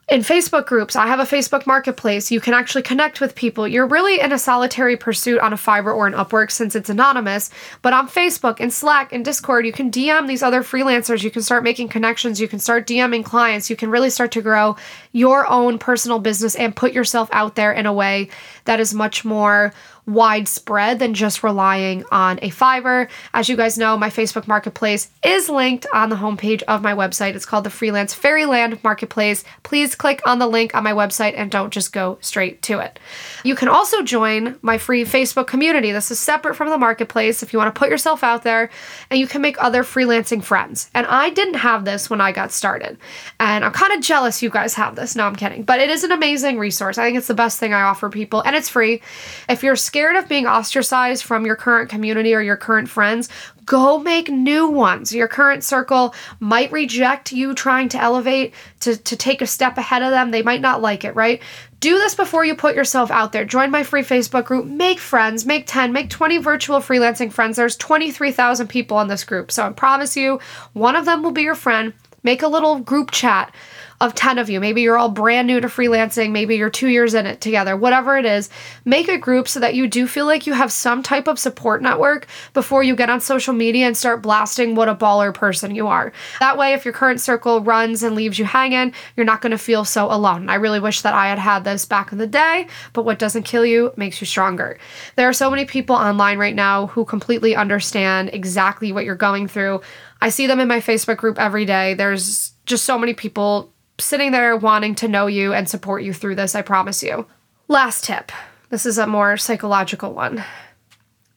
in 0.09 0.21
Facebook 0.21 0.67
groups, 0.67 0.95
I 0.95 1.09
have 1.09 1.19
a 1.19 1.25
Facebook 1.25 1.67
marketplace. 1.67 2.31
You 2.31 2.41
can 2.41 2.55
actually 2.55 2.83
connect 2.83 3.21
with 3.21 3.35
people. 3.35 3.67
You're 3.67 3.89
really 3.89 4.21
in 4.21 4.31
a 4.31 4.39
solitary 4.39 4.97
pursuit 4.97 5.41
on 5.41 5.53
a 5.53 5.57
Fiverr 5.57 5.93
or 5.93 6.07
an 6.07 6.13
Upwork 6.13 6.53
since 6.53 6.77
it's 6.77 6.89
anonymous. 6.89 7.51
But 7.83 7.93
on 7.93 8.09
Facebook 8.09 8.61
and 8.61 8.73
Slack 8.73 9.13
and 9.13 9.25
Discord, 9.25 9.67
you 9.67 9.73
can 9.73 9.91
DM 9.91 10.29
these 10.29 10.45
other 10.45 10.63
freelancers. 10.63 11.25
You 11.25 11.33
can 11.33 11.43
start 11.43 11.65
making 11.65 11.89
connections. 11.89 12.41
You 12.41 12.47
can 12.47 12.61
start 12.61 12.87
DMing 12.87 13.25
clients. 13.25 13.69
You 13.69 13.75
can 13.75 13.91
really 13.91 14.11
start 14.11 14.31
to 14.33 14.43
grow 14.43 14.77
your 15.17 15.47
own 15.47 15.79
personal 15.79 16.19
business 16.19 16.55
and 16.57 16.77
put 16.77 16.93
yourself 16.93 17.27
out 17.33 17.55
there 17.55 17.73
in 17.73 17.87
a 17.87 17.93
way 17.93 18.29
that 18.67 18.81
is 18.81 18.93
much 18.93 19.25
more 19.25 19.73
widespread 20.07 21.01
than 21.01 21.15
just 21.15 21.43
relying 21.43 22.05
on 22.13 22.39
a 22.41 22.51
Fiverr. 22.51 23.09
As 23.35 23.49
you 23.49 23.57
guys 23.57 23.77
know, 23.77 23.97
my 23.97 24.09
Facebook 24.09 24.47
Marketplace 24.47 25.11
is 25.25 25.49
linked 25.49 25.87
on 25.93 26.11
the 26.11 26.17
homepage 26.17 26.63
of 26.65 26.83
my 26.83 26.95
website. 26.95 27.35
It's 27.35 27.47
called 27.47 27.65
the 27.65 27.71
Freelance 27.71 28.15
Fairyland 28.15 28.79
Marketplace. 28.85 29.43
Please 29.65 29.97
click 29.97 30.21
on 30.25 30.39
the 30.39 30.47
link 30.47 30.75
on 30.75 30.85
my 30.85 30.93
website 30.93 31.35
and 31.37 31.51
don't 31.51 31.73
just 31.73 31.93
go 31.93 32.19
straight 32.21 32.63
to 32.63 32.79
it. 32.79 33.01
You 33.43 33.57
can 33.57 33.69
also 33.69 34.03
join 34.03 34.57
my 34.63 34.79
free 34.79 35.05
Facebook 35.05 35.49
community. 35.49 35.91
This 35.91 36.11
is 36.11 36.21
separate 36.21 36.55
from 36.55 36.71
the 36.71 36.79
marketplace 36.79 37.43
if 37.43 37.53
you 37.53 37.59
want 37.59 37.75
to 37.75 37.79
put 37.79 37.91
yourself 37.91 38.23
out 38.23 38.45
there 38.45 38.71
and 39.11 39.19
you 39.19 39.27
can 39.27 39.43
make 39.43 39.61
other 39.63 39.83
freelancing 39.83 40.43
friends. 40.43 40.89
And 40.95 41.07
I 41.07 41.31
didn't 41.31 41.55
have 41.55 41.85
this 41.85 42.09
when 42.09 42.21
I 42.21 42.31
got 42.31 42.53
started. 42.53 42.97
And 43.41 43.65
I'm 43.65 43.73
kind 43.73 43.93
of 43.93 44.03
jealous 44.03 44.43
you 44.43 44.51
guys 44.51 44.75
have 44.75 44.95
this. 44.95 45.06
No, 45.15 45.25
I'm 45.25 45.37
kidding. 45.37 45.63
But 45.63 45.81
it 45.81 45.91
is 45.91 46.03
an 46.03 46.13
amazing 46.13 46.59
resource. 46.59 46.99
I 46.99 47.05
think 47.05 47.19
it's 47.19 47.27
the 47.27 47.35
best 47.35 47.61
thing 47.61 47.75
I 47.75 47.83
offer 47.83 48.09
people 48.09 48.41
and 48.41 48.57
it's 48.57 48.69
free. 48.69 49.03
If 49.49 49.63
you're 49.63 49.77
scared 49.77 50.17
of 50.17 50.29
being 50.29 50.47
ostracized 50.47 51.23
from 51.23 51.47
your 51.47 51.57
current 51.57 51.91
community 51.91 52.35
or 52.35 52.41
your 52.41 52.57
current 52.57 52.89
friends, 52.89 53.29
go 53.67 53.99
make 53.99 54.29
new 54.29 54.69
ones. 54.69 55.15
Your 55.15 55.29
current 55.29 55.63
circle 55.63 56.15
might 56.41 56.73
reject 56.73 57.33
you 57.33 57.55
trying 57.55 57.89
to 57.91 58.01
elevate, 58.01 58.55
to, 58.81 58.97
to 58.97 59.17
take 59.17 59.43
a 59.43 59.47
step 59.47 59.77
ahead 59.77 60.03
of 60.03 60.11
them. 60.11 60.31
They 60.31 60.43
might 60.43 60.61
not 60.61 60.81
like 60.81 61.05
it, 61.05 61.15
right? 61.15 61.43
Do 61.81 61.99
this 61.99 62.15
before 62.15 62.45
you 62.45 62.55
put 62.55 62.75
yourself 62.75 63.11
out 63.11 63.33
there. 63.33 63.45
Join 63.45 63.71
my 63.71 63.83
free 63.83 64.03
Facebook 64.03 64.47
group. 64.47 64.65
Make 64.65 64.99
friends. 64.99 65.45
Make 65.45 65.67
10, 65.67 65.93
make 65.93 66.09
20 66.09 66.39
virtual 66.39 66.79
freelancing 66.79 67.31
friends. 67.31 67.57
There's 67.57 67.77
23,000 67.77 68.69
people 68.69 69.01
in 69.01 69.09
this 69.09 69.25
group. 69.25 69.53
So 69.53 69.65
I 69.65 69.71
promise 69.71 70.17
you, 70.17 70.41
one 70.73 70.97
of 70.97 71.05
them 71.05 71.23
will 71.23 71.33
be 71.33 71.43
your 71.43 71.55
friend. 71.55 71.93
Make 72.27 72.43
a 72.43 72.49
little 72.49 72.81
group 72.81 73.13
chat 73.13 73.55
of 74.01 74.17
10 74.17 74.39
of 74.39 74.51
you. 74.51 74.59
Maybe 74.59 74.83
you're 74.83 74.99
all 74.99 75.09
brand 75.09 75.47
new 75.47 75.61
to 75.61 75.69
freelancing. 75.69 76.33
Maybe 76.33 76.57
you're 76.57 76.71
two 76.71 76.89
years 76.89 77.15
in 77.15 77.25
it 77.25 77.41
together. 77.41 77.77
Whatever 77.77 78.19
it 78.19 78.25
is, 78.25 78.51
make 78.85 79.09
a 79.09 79.17
group 79.17 79.47
so 79.47 79.61
that 79.61 79.77
you 79.77 79.87
do 79.87 80.09
feel 80.09 80.27
like 80.27 80.45
you 80.45 80.53
have 80.53 80.73
some 80.73 81.05
type 81.05 81.29
of 81.29 81.39
support 81.39 81.83
network 81.83 82.27
before 82.53 82.83
you 82.83 82.97
get 82.97 83.11
on 83.11 83.21
social 83.21 83.55
media 83.55 83.87
and 83.87 83.97
start 83.97 84.23
blasting 84.23 84.75
what 84.75 84.89
a 84.89 84.95
baller 84.95 85.33
person 85.33 85.75
you 85.75 85.87
are. 85.87 86.13
That 86.41 86.59
way, 86.59 86.73
if 86.73 86.85
your 86.85 86.93
current 86.93 87.21
circle 87.21 87.61
runs 87.61 88.03
and 88.03 88.17
leaves 88.17 88.41
you 88.41 88.45
hanging, 88.45 88.93
you're 89.17 89.25
not 89.25 89.41
going 89.41 89.53
to 89.53 89.59
feel 89.59 89.85
so 89.85 90.11
alone. 90.11 90.51
I 90.51 90.57
really 90.57 90.81
wish 90.81 91.03
that 91.03 91.15
I 91.15 91.29
had 91.29 91.39
had 91.39 91.63
this 91.63 91.87
back 91.87 92.11
in 92.11 92.19
the 92.19 92.27
day, 92.27 92.67
but 92.93 93.05
what 93.05 93.21
doesn't 93.21 93.45
kill 93.45 93.65
you 93.65 93.93
makes 93.97 94.21
you 94.21 94.27
stronger. 94.27 94.79
There 95.15 95.29
are 95.29 95.33
so 95.33 95.49
many 95.49 95.65
people 95.65 95.95
online 95.95 96.39
right 96.39 96.57
now 96.57 96.89
who 96.89 97.05
completely 97.05 97.55
understand 97.55 98.31
exactly 98.33 98.91
what 98.93 99.05
you're 99.05 99.15
going 99.15 99.47
through. 99.47 99.81
I 100.27 100.29
see 100.29 100.49
them 100.49 100.59
in 100.59 100.67
my 100.67 100.81
Facebook 100.81 101.19
group 101.19 101.39
every 101.39 101.65
day. 101.65 101.95
There's 101.95 102.51
just 102.65 102.85
so 102.85 102.99
many 102.99 103.15
people 103.15 103.73
sitting 103.97 104.33
there 104.33 104.57
wanting 104.57 104.97
to 104.97 105.07
know 105.07 105.29
you 105.29 105.53
and 105.53 105.69
support 105.69 106.03
you 106.03 106.13
through 106.13 106.35
this, 106.35 106.57
I 106.57 106.63
promise 106.63 107.01
you. 107.01 107.29
Last 107.69 108.03
tip 108.03 108.33
this 108.71 108.87
is 108.87 108.99
a 108.99 109.07
more 109.07 109.37
psychological 109.37 110.15
one. 110.15 110.43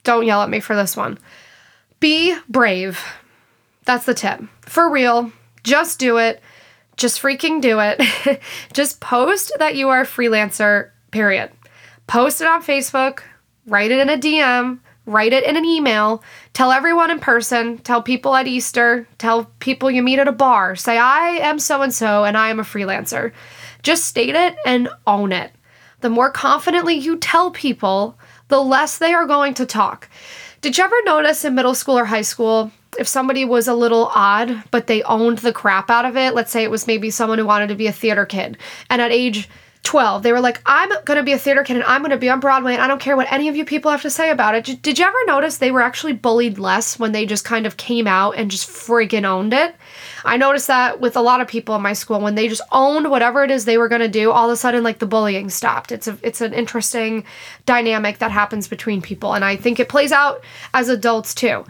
Don't 0.02 0.26
yell 0.26 0.42
at 0.42 0.50
me 0.50 0.58
for 0.58 0.74
this 0.74 0.96
one. 0.96 1.18
Be 2.00 2.36
brave. 2.48 3.00
That's 3.84 4.06
the 4.06 4.12
tip. 4.12 4.40
For 4.62 4.90
real, 4.90 5.30
just 5.62 6.00
do 6.00 6.16
it. 6.16 6.42
Just 6.96 7.22
freaking 7.22 7.60
do 7.60 7.78
it. 7.78 8.40
just 8.72 8.98
post 8.98 9.52
that 9.60 9.76
you 9.76 9.88
are 9.90 10.00
a 10.00 10.04
freelancer, 10.04 10.90
period. 11.12 11.52
Post 12.08 12.40
it 12.40 12.48
on 12.48 12.60
Facebook, 12.60 13.20
write 13.68 13.92
it 13.92 14.00
in 14.00 14.10
a 14.10 14.18
DM, 14.18 14.80
write 15.10 15.32
it 15.32 15.44
in 15.44 15.56
an 15.56 15.64
email, 15.64 16.22
tell 16.52 16.72
everyone 16.72 17.10
in 17.10 17.18
person, 17.18 17.78
tell 17.78 18.02
people 18.02 18.36
at 18.36 18.46
Easter, 18.46 19.06
tell 19.18 19.44
people 19.58 19.90
you 19.90 20.02
meet 20.02 20.18
at 20.18 20.28
a 20.28 20.32
bar, 20.32 20.76
say, 20.76 20.96
I 20.96 21.38
am 21.42 21.58
so 21.58 21.82
and 21.82 21.92
so 21.92 22.24
and 22.24 22.36
I 22.36 22.48
am 22.48 22.60
a 22.60 22.64
freelancer. 22.64 23.32
Just 23.82 24.04
state 24.04 24.34
it 24.34 24.56
and 24.64 24.88
own 25.06 25.32
it. 25.32 25.52
The 26.00 26.10
more 26.10 26.30
confidently 26.30 26.94
you 26.94 27.18
tell 27.18 27.50
people, 27.50 28.18
the 28.48 28.60
less 28.60 28.98
they 28.98 29.12
are 29.12 29.26
going 29.26 29.54
to 29.54 29.66
talk. 29.66 30.08
Did 30.60 30.78
you 30.78 30.84
ever 30.84 30.96
notice 31.04 31.44
in 31.44 31.54
middle 31.54 31.74
school 31.74 31.98
or 31.98 32.04
high 32.04 32.22
school 32.22 32.70
if 32.98 33.08
somebody 33.08 33.44
was 33.44 33.68
a 33.68 33.74
little 33.74 34.10
odd, 34.14 34.62
but 34.70 34.86
they 34.86 35.02
owned 35.04 35.38
the 35.38 35.52
crap 35.52 35.90
out 35.90 36.04
of 36.04 36.16
it? 36.16 36.34
Let's 36.34 36.50
say 36.50 36.62
it 36.62 36.70
was 36.70 36.86
maybe 36.86 37.10
someone 37.10 37.38
who 37.38 37.46
wanted 37.46 37.68
to 37.68 37.74
be 37.74 37.86
a 37.86 37.92
theater 37.92 38.26
kid, 38.26 38.58
and 38.88 39.00
at 39.00 39.12
age 39.12 39.48
12, 39.82 40.22
they 40.22 40.32
were 40.32 40.40
like, 40.40 40.60
I'm 40.66 40.90
going 41.04 41.16
to 41.16 41.22
be 41.22 41.32
a 41.32 41.38
theater 41.38 41.64
kid 41.64 41.76
and 41.76 41.84
I'm 41.84 42.02
going 42.02 42.10
to 42.10 42.18
be 42.18 42.28
on 42.28 42.38
Broadway 42.38 42.74
and 42.74 42.82
I 42.82 42.86
don't 42.86 43.00
care 43.00 43.16
what 43.16 43.32
any 43.32 43.48
of 43.48 43.56
you 43.56 43.64
people 43.64 43.90
have 43.90 44.02
to 44.02 44.10
say 44.10 44.30
about 44.30 44.54
it. 44.54 44.82
Did 44.82 44.98
you 44.98 45.04
ever 45.04 45.16
notice 45.26 45.56
they 45.56 45.70
were 45.70 45.80
actually 45.80 46.12
bullied 46.12 46.58
less 46.58 46.98
when 46.98 47.12
they 47.12 47.24
just 47.24 47.44
kind 47.44 47.66
of 47.66 47.76
came 47.76 48.06
out 48.06 48.32
and 48.36 48.50
just 48.50 48.68
freaking 48.68 49.24
owned 49.24 49.54
it? 49.54 49.74
I 50.24 50.36
noticed 50.36 50.66
that 50.66 51.00
with 51.00 51.16
a 51.16 51.22
lot 51.22 51.40
of 51.40 51.48
people 51.48 51.74
in 51.76 51.82
my 51.82 51.94
school 51.94 52.20
when 52.20 52.34
they 52.34 52.46
just 52.46 52.60
owned 52.72 53.10
whatever 53.10 53.42
it 53.42 53.50
is 53.50 53.64
they 53.64 53.78
were 53.78 53.88
going 53.88 54.02
to 54.02 54.08
do, 54.08 54.30
all 54.30 54.50
of 54.50 54.52
a 54.52 54.56
sudden 54.56 54.82
like 54.82 54.98
the 54.98 55.06
bullying 55.06 55.48
stopped. 55.48 55.92
It's 55.92 56.06
a 56.06 56.18
it's 56.22 56.42
an 56.42 56.52
interesting 56.52 57.24
dynamic 57.64 58.18
that 58.18 58.30
happens 58.30 58.68
between 58.68 59.00
people 59.00 59.32
and 59.32 59.44
I 59.44 59.56
think 59.56 59.80
it 59.80 59.88
plays 59.88 60.12
out 60.12 60.44
as 60.74 60.88
adults 60.88 61.34
too. 61.34 61.64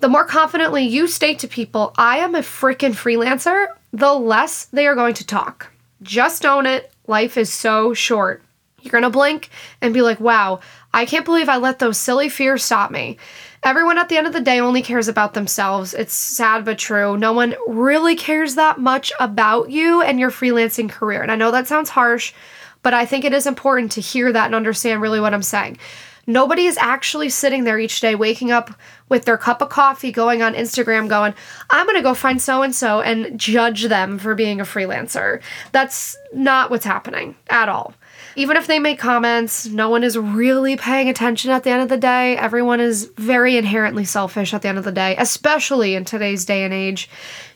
The 0.00 0.08
more 0.08 0.24
confidently 0.24 0.82
you 0.82 1.06
state 1.06 1.38
to 1.38 1.48
people, 1.48 1.94
I 1.96 2.18
am 2.18 2.34
a 2.34 2.40
freaking 2.40 2.92
freelancer, 2.92 3.68
the 3.92 4.12
less 4.12 4.64
they 4.66 4.86
are 4.88 4.96
going 4.96 5.14
to 5.14 5.26
talk. 5.26 5.70
Just 6.02 6.44
own 6.44 6.66
it 6.66 6.92
Life 7.06 7.36
is 7.36 7.52
so 7.52 7.94
short. 7.94 8.42
You're 8.80 8.92
going 8.92 9.02
to 9.02 9.10
blink 9.10 9.48
and 9.80 9.94
be 9.94 10.02
like, 10.02 10.20
wow, 10.20 10.60
I 10.92 11.06
can't 11.06 11.24
believe 11.24 11.48
I 11.48 11.56
let 11.56 11.78
those 11.78 11.96
silly 11.96 12.28
fears 12.28 12.62
stop 12.62 12.90
me. 12.90 13.16
Everyone 13.62 13.96
at 13.98 14.10
the 14.10 14.18
end 14.18 14.26
of 14.26 14.34
the 14.34 14.40
day 14.42 14.60
only 14.60 14.82
cares 14.82 15.08
about 15.08 15.32
themselves. 15.32 15.94
It's 15.94 16.12
sad 16.12 16.66
but 16.66 16.78
true. 16.78 17.16
No 17.16 17.32
one 17.32 17.54
really 17.66 18.14
cares 18.14 18.56
that 18.56 18.78
much 18.78 19.10
about 19.18 19.70
you 19.70 20.02
and 20.02 20.20
your 20.20 20.30
freelancing 20.30 20.90
career. 20.90 21.22
And 21.22 21.32
I 21.32 21.36
know 21.36 21.50
that 21.50 21.66
sounds 21.66 21.88
harsh, 21.88 22.34
but 22.82 22.92
I 22.92 23.06
think 23.06 23.24
it 23.24 23.32
is 23.32 23.46
important 23.46 23.92
to 23.92 24.02
hear 24.02 24.30
that 24.30 24.46
and 24.46 24.54
understand 24.54 25.00
really 25.00 25.18
what 25.18 25.32
I'm 25.32 25.42
saying. 25.42 25.78
Nobody 26.26 26.66
is 26.66 26.76
actually 26.78 27.28
sitting 27.28 27.64
there 27.64 27.78
each 27.78 28.00
day, 28.00 28.14
waking 28.14 28.50
up 28.50 28.70
with 29.08 29.24
their 29.24 29.36
cup 29.36 29.60
of 29.60 29.68
coffee, 29.68 30.10
going 30.10 30.42
on 30.42 30.54
Instagram, 30.54 31.08
going, 31.08 31.34
I'm 31.70 31.86
going 31.86 31.96
to 31.96 32.02
go 32.02 32.14
find 32.14 32.40
so 32.40 32.62
and 32.62 32.74
so 32.74 33.00
and 33.00 33.38
judge 33.38 33.84
them 33.84 34.18
for 34.18 34.34
being 34.34 34.60
a 34.60 34.64
freelancer. 34.64 35.40
That's 35.72 36.16
not 36.32 36.70
what's 36.70 36.84
happening 36.84 37.36
at 37.48 37.68
all. 37.68 37.94
Even 38.36 38.56
if 38.56 38.66
they 38.66 38.78
make 38.78 38.98
comments, 38.98 39.66
no 39.66 39.88
one 39.88 40.02
is 40.02 40.18
really 40.18 40.76
paying 40.76 41.08
attention 41.08 41.50
at 41.50 41.62
the 41.62 41.70
end 41.70 41.82
of 41.82 41.88
the 41.88 41.96
day. 41.96 42.36
Everyone 42.36 42.80
is 42.80 43.10
very 43.16 43.56
inherently 43.56 44.04
selfish 44.04 44.52
at 44.52 44.62
the 44.62 44.68
end 44.68 44.78
of 44.78 44.84
the 44.84 44.92
day, 44.92 45.14
especially 45.18 45.94
in 45.94 46.04
today's 46.04 46.44
day 46.44 46.64
and 46.64 46.74
age 46.74 47.08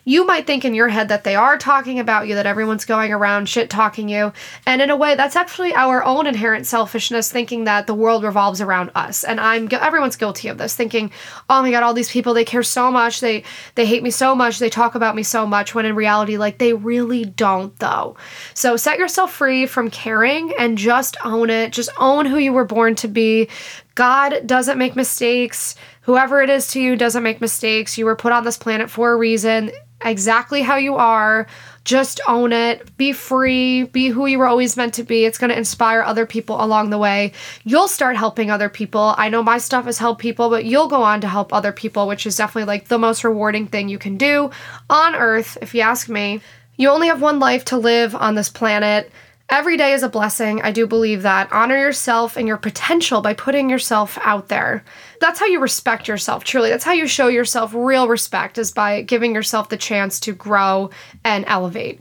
you 0.05 0.25
might 0.25 0.47
think 0.47 0.65
in 0.65 0.73
your 0.73 0.89
head 0.89 1.09
that 1.09 1.23
they 1.23 1.35
are 1.35 1.57
talking 1.57 1.99
about 1.99 2.27
you, 2.27 2.35
that 2.35 2.45
everyone's 2.45 2.85
going 2.85 3.11
around 3.11 3.49
shit 3.49 3.69
talking 3.69 4.09
you. 4.09 4.33
And 4.65 4.81
in 4.81 4.89
a 4.89 4.95
way, 4.95 5.15
that's 5.15 5.35
actually 5.35 5.73
our 5.73 6.03
own 6.03 6.27
inherent 6.27 6.65
selfishness, 6.65 7.31
thinking 7.31 7.65
that 7.65 7.87
the 7.87 7.93
world 7.93 8.23
revolves 8.23 8.61
around 8.61 8.91
us. 8.95 9.23
And 9.23 9.39
I'm 9.39 9.67
everyone's 9.71 10.15
guilty 10.15 10.47
of 10.47 10.57
this, 10.57 10.75
thinking, 10.75 11.11
oh 11.49 11.61
my 11.61 11.71
god, 11.71 11.83
all 11.83 11.93
these 11.93 12.11
people 12.11 12.33
they 12.33 12.45
care 12.45 12.63
so 12.63 12.91
much, 12.91 13.19
they 13.19 13.43
they 13.75 13.85
hate 13.85 14.03
me 14.03 14.11
so 14.11 14.35
much, 14.35 14.59
they 14.59 14.69
talk 14.69 14.95
about 14.95 15.15
me 15.15 15.23
so 15.23 15.45
much. 15.45 15.75
When 15.75 15.85
in 15.85 15.95
reality, 15.95 16.37
like 16.37 16.57
they 16.57 16.73
really 16.73 17.25
don't, 17.25 17.77
though. 17.79 18.15
So 18.53 18.77
set 18.77 18.99
yourself 18.99 19.33
free 19.33 19.65
from 19.65 19.89
caring 19.89 20.53
and 20.57 20.77
just 20.77 21.17
own 21.23 21.49
it. 21.49 21.73
Just 21.73 21.89
own 21.99 22.25
who 22.25 22.37
you 22.37 22.53
were 22.53 22.65
born 22.65 22.95
to 22.95 23.07
be. 23.07 23.49
God 23.95 24.47
doesn't 24.47 24.77
make 24.77 24.95
mistakes. 24.95 25.75
Whoever 26.03 26.41
it 26.41 26.49
is 26.49 26.67
to 26.71 26.81
you 26.81 26.95
doesn't 26.95 27.21
make 27.21 27.41
mistakes. 27.41 27.97
You 27.97 28.05
were 28.05 28.15
put 28.15 28.31
on 28.31 28.45
this 28.45 28.57
planet 28.57 28.89
for 28.89 29.11
a 29.11 29.17
reason 29.17 29.71
exactly 30.03 30.61
how 30.61 30.77
you 30.77 30.95
are. 30.95 31.47
Just 31.83 32.21
own 32.27 32.53
it. 32.53 32.95
Be 32.97 33.13
free. 33.13 33.83
Be 33.83 34.09
who 34.09 34.25
you 34.25 34.37
were 34.37 34.47
always 34.47 34.77
meant 34.77 34.93
to 34.95 35.03
be. 35.03 35.25
It's 35.25 35.37
going 35.37 35.49
to 35.49 35.57
inspire 35.57 36.01
other 36.01 36.25
people 36.25 36.63
along 36.63 36.89
the 36.89 36.97
way. 36.97 37.31
You'll 37.63 37.87
start 37.87 38.15
helping 38.15 38.51
other 38.51 38.69
people. 38.69 39.15
I 39.17 39.29
know 39.29 39.41
my 39.41 39.57
stuff 39.57 39.85
has 39.85 39.97
helped 39.97 40.21
people, 40.21 40.49
but 40.49 40.65
you'll 40.65 40.87
go 40.87 41.01
on 41.01 41.21
to 41.21 41.27
help 41.27 41.51
other 41.51 41.71
people, 41.71 42.07
which 42.07 42.25
is 42.25 42.35
definitely 42.35 42.67
like 42.67 42.87
the 42.87 42.99
most 42.99 43.23
rewarding 43.23 43.67
thing 43.67 43.89
you 43.89 43.97
can 43.97 44.17
do 44.17 44.51
on 44.89 45.15
earth, 45.15 45.57
if 45.61 45.73
you 45.73 45.81
ask 45.81 46.09
me. 46.09 46.41
You 46.77 46.89
only 46.89 47.07
have 47.07 47.21
one 47.21 47.39
life 47.39 47.65
to 47.65 47.77
live 47.77 48.15
on 48.15 48.35
this 48.35 48.49
planet. 48.49 49.11
Every 49.49 49.77
day 49.77 49.93
is 49.93 50.03
a 50.03 50.09
blessing. 50.09 50.61
I 50.61 50.71
do 50.71 50.85
believe 50.85 51.23
that. 51.23 51.51
Honor 51.51 51.77
yourself 51.77 52.37
and 52.37 52.47
your 52.47 52.57
potential 52.57 53.21
by 53.21 53.33
putting 53.33 53.67
yourself 53.67 54.19
out 54.21 54.47
there. 54.47 54.83
That's 55.19 55.39
how 55.39 55.45
you 55.45 55.59
respect 55.59 56.07
yourself, 56.07 56.43
truly. 56.43 56.69
That's 56.69 56.83
how 56.83 56.93
you 56.93 57.07
show 57.07 57.27
yourself 57.27 57.73
real 57.73 58.07
respect, 58.07 58.57
is 58.57 58.71
by 58.71 59.01
giving 59.01 59.35
yourself 59.35 59.69
the 59.69 59.77
chance 59.77 60.19
to 60.21 60.33
grow 60.33 60.89
and 61.23 61.43
elevate. 61.47 61.99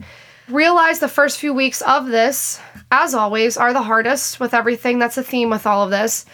Realize 0.48 0.98
the 0.98 1.08
first 1.08 1.38
few 1.38 1.52
weeks 1.52 1.82
of 1.82 2.06
this, 2.06 2.60
as 2.90 3.14
always, 3.14 3.56
are 3.56 3.72
the 3.72 3.82
hardest 3.82 4.40
with 4.40 4.54
everything. 4.54 4.98
That's 4.98 5.18
a 5.18 5.22
theme 5.22 5.50
with 5.50 5.66
all 5.66 5.84
of 5.84 5.90
this. 5.90 6.24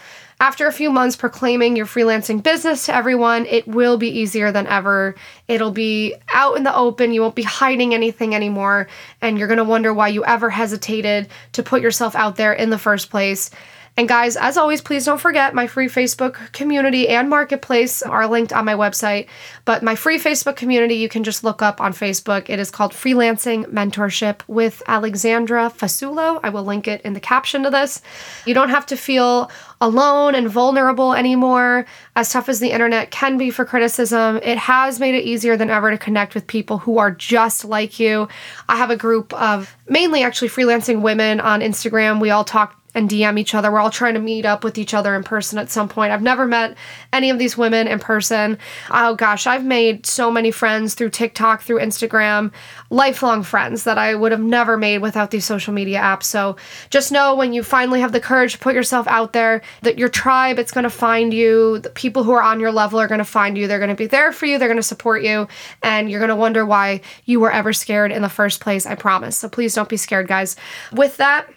After 0.41 0.67
a 0.67 0.73
few 0.73 0.91
months 0.91 1.17
proclaiming 1.17 1.77
your 1.77 1.87
freelancing 1.87 2.43
business 2.43 2.87
to 2.87 2.95
everyone, 2.95 3.47
it 3.47 3.67
will 3.67 3.97
be 3.97 4.19
easier 4.19 4.53
than 4.53 4.67
ever. 4.67 5.15
It'll 5.49 5.71
be 5.71 6.15
out 6.33 6.57
in 6.57 6.65
the 6.65 6.75
open. 6.75 7.13
You 7.13 7.23
won't 7.23 7.37
be 7.37 7.45
hiding 7.45 7.95
anything 7.95 8.35
anymore. 8.35 8.89
And 9.21 9.39
you're 9.39 9.49
going 9.49 9.59
to 9.59 9.65
wonder 9.65 9.95
why 9.95 10.09
you 10.09 10.25
ever 10.25 10.51
hesitated 10.51 11.29
to 11.53 11.63
put 11.63 11.83
yourself 11.83 12.15
out 12.15 12.37
there 12.37 12.53
in 12.53 12.71
the 12.71 12.79
first 12.79 13.11
place. 13.11 13.51
And 13.97 14.09
guys, 14.09 14.37
as 14.37 14.57
always, 14.57 14.81
please 14.81 15.05
don't 15.05 15.21
forget 15.21 15.55
my 15.55 15.69
free 15.69 15.87
Facebook 15.87 16.53
community 16.53 17.09
and 17.09 17.31
marketplace 17.31 18.03
are 18.03 18.27
linked 18.27 18.53
on 18.53 18.65
my 18.65 18.75
website. 18.75 19.29
But 19.65 19.85
my 19.85 19.95
free 19.95 20.19
Facebook 20.19 20.57
community, 20.57 20.97
you 20.97 21.09
can 21.09 21.23
just 21.23 21.45
look 21.45 21.63
up 21.63 21.81
on 21.81 21.93
Facebook. 21.93 22.51
It 22.51 22.59
is 22.59 22.73
called 22.73 22.93
Freelancing 22.93 23.67
Mentorship 23.67 24.41
with 24.49 24.83
Alexandra 24.89 25.71
Fasulo. 25.71 26.41
I 26.43 26.49
will 26.49 26.65
link 26.65 26.89
it 26.89 27.03
in 27.03 27.13
the 27.13 27.21
caption 27.21 27.63
to 27.63 27.71
this. 27.71 28.03
You 28.47 28.53
don't 28.55 28.71
have 28.71 28.87
to 28.87 28.97
feel 28.97 29.49
alone 29.81 30.35
and 30.35 30.49
vulnerable 30.49 31.15
anymore. 31.15 31.87
As 32.17 32.33
tough 32.33 32.49
as 32.49 32.59
the 32.59 32.73
internet 32.73 33.13
can 33.13 33.39
be 33.39 33.51
for 33.51 33.65
criticism, 33.65 34.41
it 34.43 34.59
has 34.59 34.99
made 34.99 35.15
it 35.15 35.25
easier 35.25 35.57
than 35.57 35.71
ever 35.71 35.93
to 35.93 35.99
connect 35.99 36.35
with 36.35 36.49
people 36.49 36.79
who 36.79 36.99
are 36.99 37.13
just 37.13 37.65
like 37.65 38.01
you. 38.01 38.27
I 38.69 38.77
have 38.77 38.91
a 38.91 38.97
group 38.97 39.33
of 39.35 39.77
mainly 39.89 40.25
actually 40.25 40.49
freelancing 40.49 41.01
women 41.01 41.39
on 41.39 41.61
Instagram. 41.61 42.21
We 42.21 42.31
all 42.31 42.45
talk 42.45 42.81
and 42.95 43.11
DM 43.11 43.39
each 43.39 43.55
other. 43.55 43.71
We're 43.71 43.81
all 43.81 43.91
trying 43.91 44.15
to 44.15 44.21
meet 44.21 44.45
up 44.45 44.65
with 44.65 44.79
each 44.79 44.95
other 44.95 45.15
in 45.15 45.23
person 45.23 45.59
at 45.59 45.71
some 45.71 45.89
point. 45.89 46.13
I've 46.13 46.23
never 46.23 46.47
met 46.47 46.77
any 47.13 47.31
of 47.31 47.39
these 47.39 47.57
women 47.57 47.87
in 47.87 47.99
person. 47.99 48.59
Oh 48.91 49.15
gosh, 49.15 49.47
I've 49.47 49.65
made 49.65 50.07
so 50.07 50.31
many 50.31 50.51
friends 50.51 50.95
through 50.95 51.11
TikTok, 51.11 51.63
through 51.63 51.81
Instagram, 51.81 52.53
lifelong 52.91 53.43
friends 53.43 53.85
that 53.85 53.99
I 53.99 54.15
would 54.15 54.33
have 54.33 54.41
never 54.41 54.77
made 54.77 54.99
without 54.99 55.31
these 55.31 55.45
social 55.45 55.73
media 55.73 56.01
apps. 56.01 56.25
So 56.25 56.57
just 56.91 57.13
know 57.13 57.35
when 57.35 57.53
you 57.53 57.63
finally 57.63 58.01
have 58.01 58.13
the 58.13 58.21
courage 58.21 58.53
to 58.53 58.59
put 58.59 58.75
yourself 58.75 59.07
out 59.09 59.33
there 59.33 59.63
that 59.83 59.99
your 59.99 60.09
tribe 60.09 60.59
it's 60.59 60.73
going 60.73 60.85
to 60.85 60.91
find 60.91 61.35
you. 61.35 61.79
The 61.81 61.91
people 61.91 62.23
who 62.23 62.33
are 62.33 62.43
on 62.43 62.61
your 62.61 62.73
level 62.73 63.01
are 63.01 63.09
going 63.09 63.19
to 63.19 63.25
find 63.25 63.59
you. 63.59 63.67
They're 63.67 63.79
going 63.79 63.89
to 63.89 63.95
be 63.95 64.07
there 64.07 64.33
for 64.33 64.47
you. 64.47 64.59
They're 64.59 64.69
going 64.69 64.77
to 64.77 64.83
support 64.83 65.23
you 65.23 65.49
and 65.83 66.11
you're 66.11 66.21
going 66.21 66.29
to 66.29 66.37
wonder 66.37 66.65
why 66.65 67.01
you 67.25 67.41
were 67.41 67.53
ever 67.53 67.73
scared 67.73 68.13
in 68.13 68.23
the 68.23 68.29
first 68.29 68.61
place. 68.61 68.87
I 68.87 68.95
promise. 68.95 69.37
So 69.37 69.49
please 69.49 69.75
don't 69.75 69.89
be 69.89 69.97
scared, 69.97 70.29
guys. 70.29 70.57
With 70.93 71.17
that, 71.17 71.49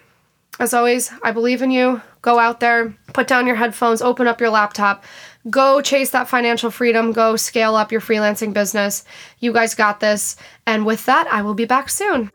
as 0.58 0.74
always, 0.74 1.10
I 1.22 1.32
believe 1.32 1.62
in 1.62 1.70
you. 1.70 2.02
Go 2.22 2.38
out 2.38 2.60
there, 2.60 2.94
put 3.12 3.28
down 3.28 3.46
your 3.46 3.56
headphones, 3.56 4.02
open 4.02 4.26
up 4.26 4.40
your 4.40 4.50
laptop, 4.50 5.04
go 5.48 5.80
chase 5.80 6.10
that 6.10 6.28
financial 6.28 6.70
freedom, 6.70 7.12
go 7.12 7.36
scale 7.36 7.76
up 7.76 7.92
your 7.92 8.00
freelancing 8.00 8.52
business. 8.52 9.04
You 9.38 9.52
guys 9.52 9.74
got 9.74 10.00
this. 10.00 10.36
And 10.66 10.84
with 10.84 11.06
that, 11.06 11.28
I 11.28 11.42
will 11.42 11.54
be 11.54 11.64
back 11.64 11.88
soon. 11.88 12.30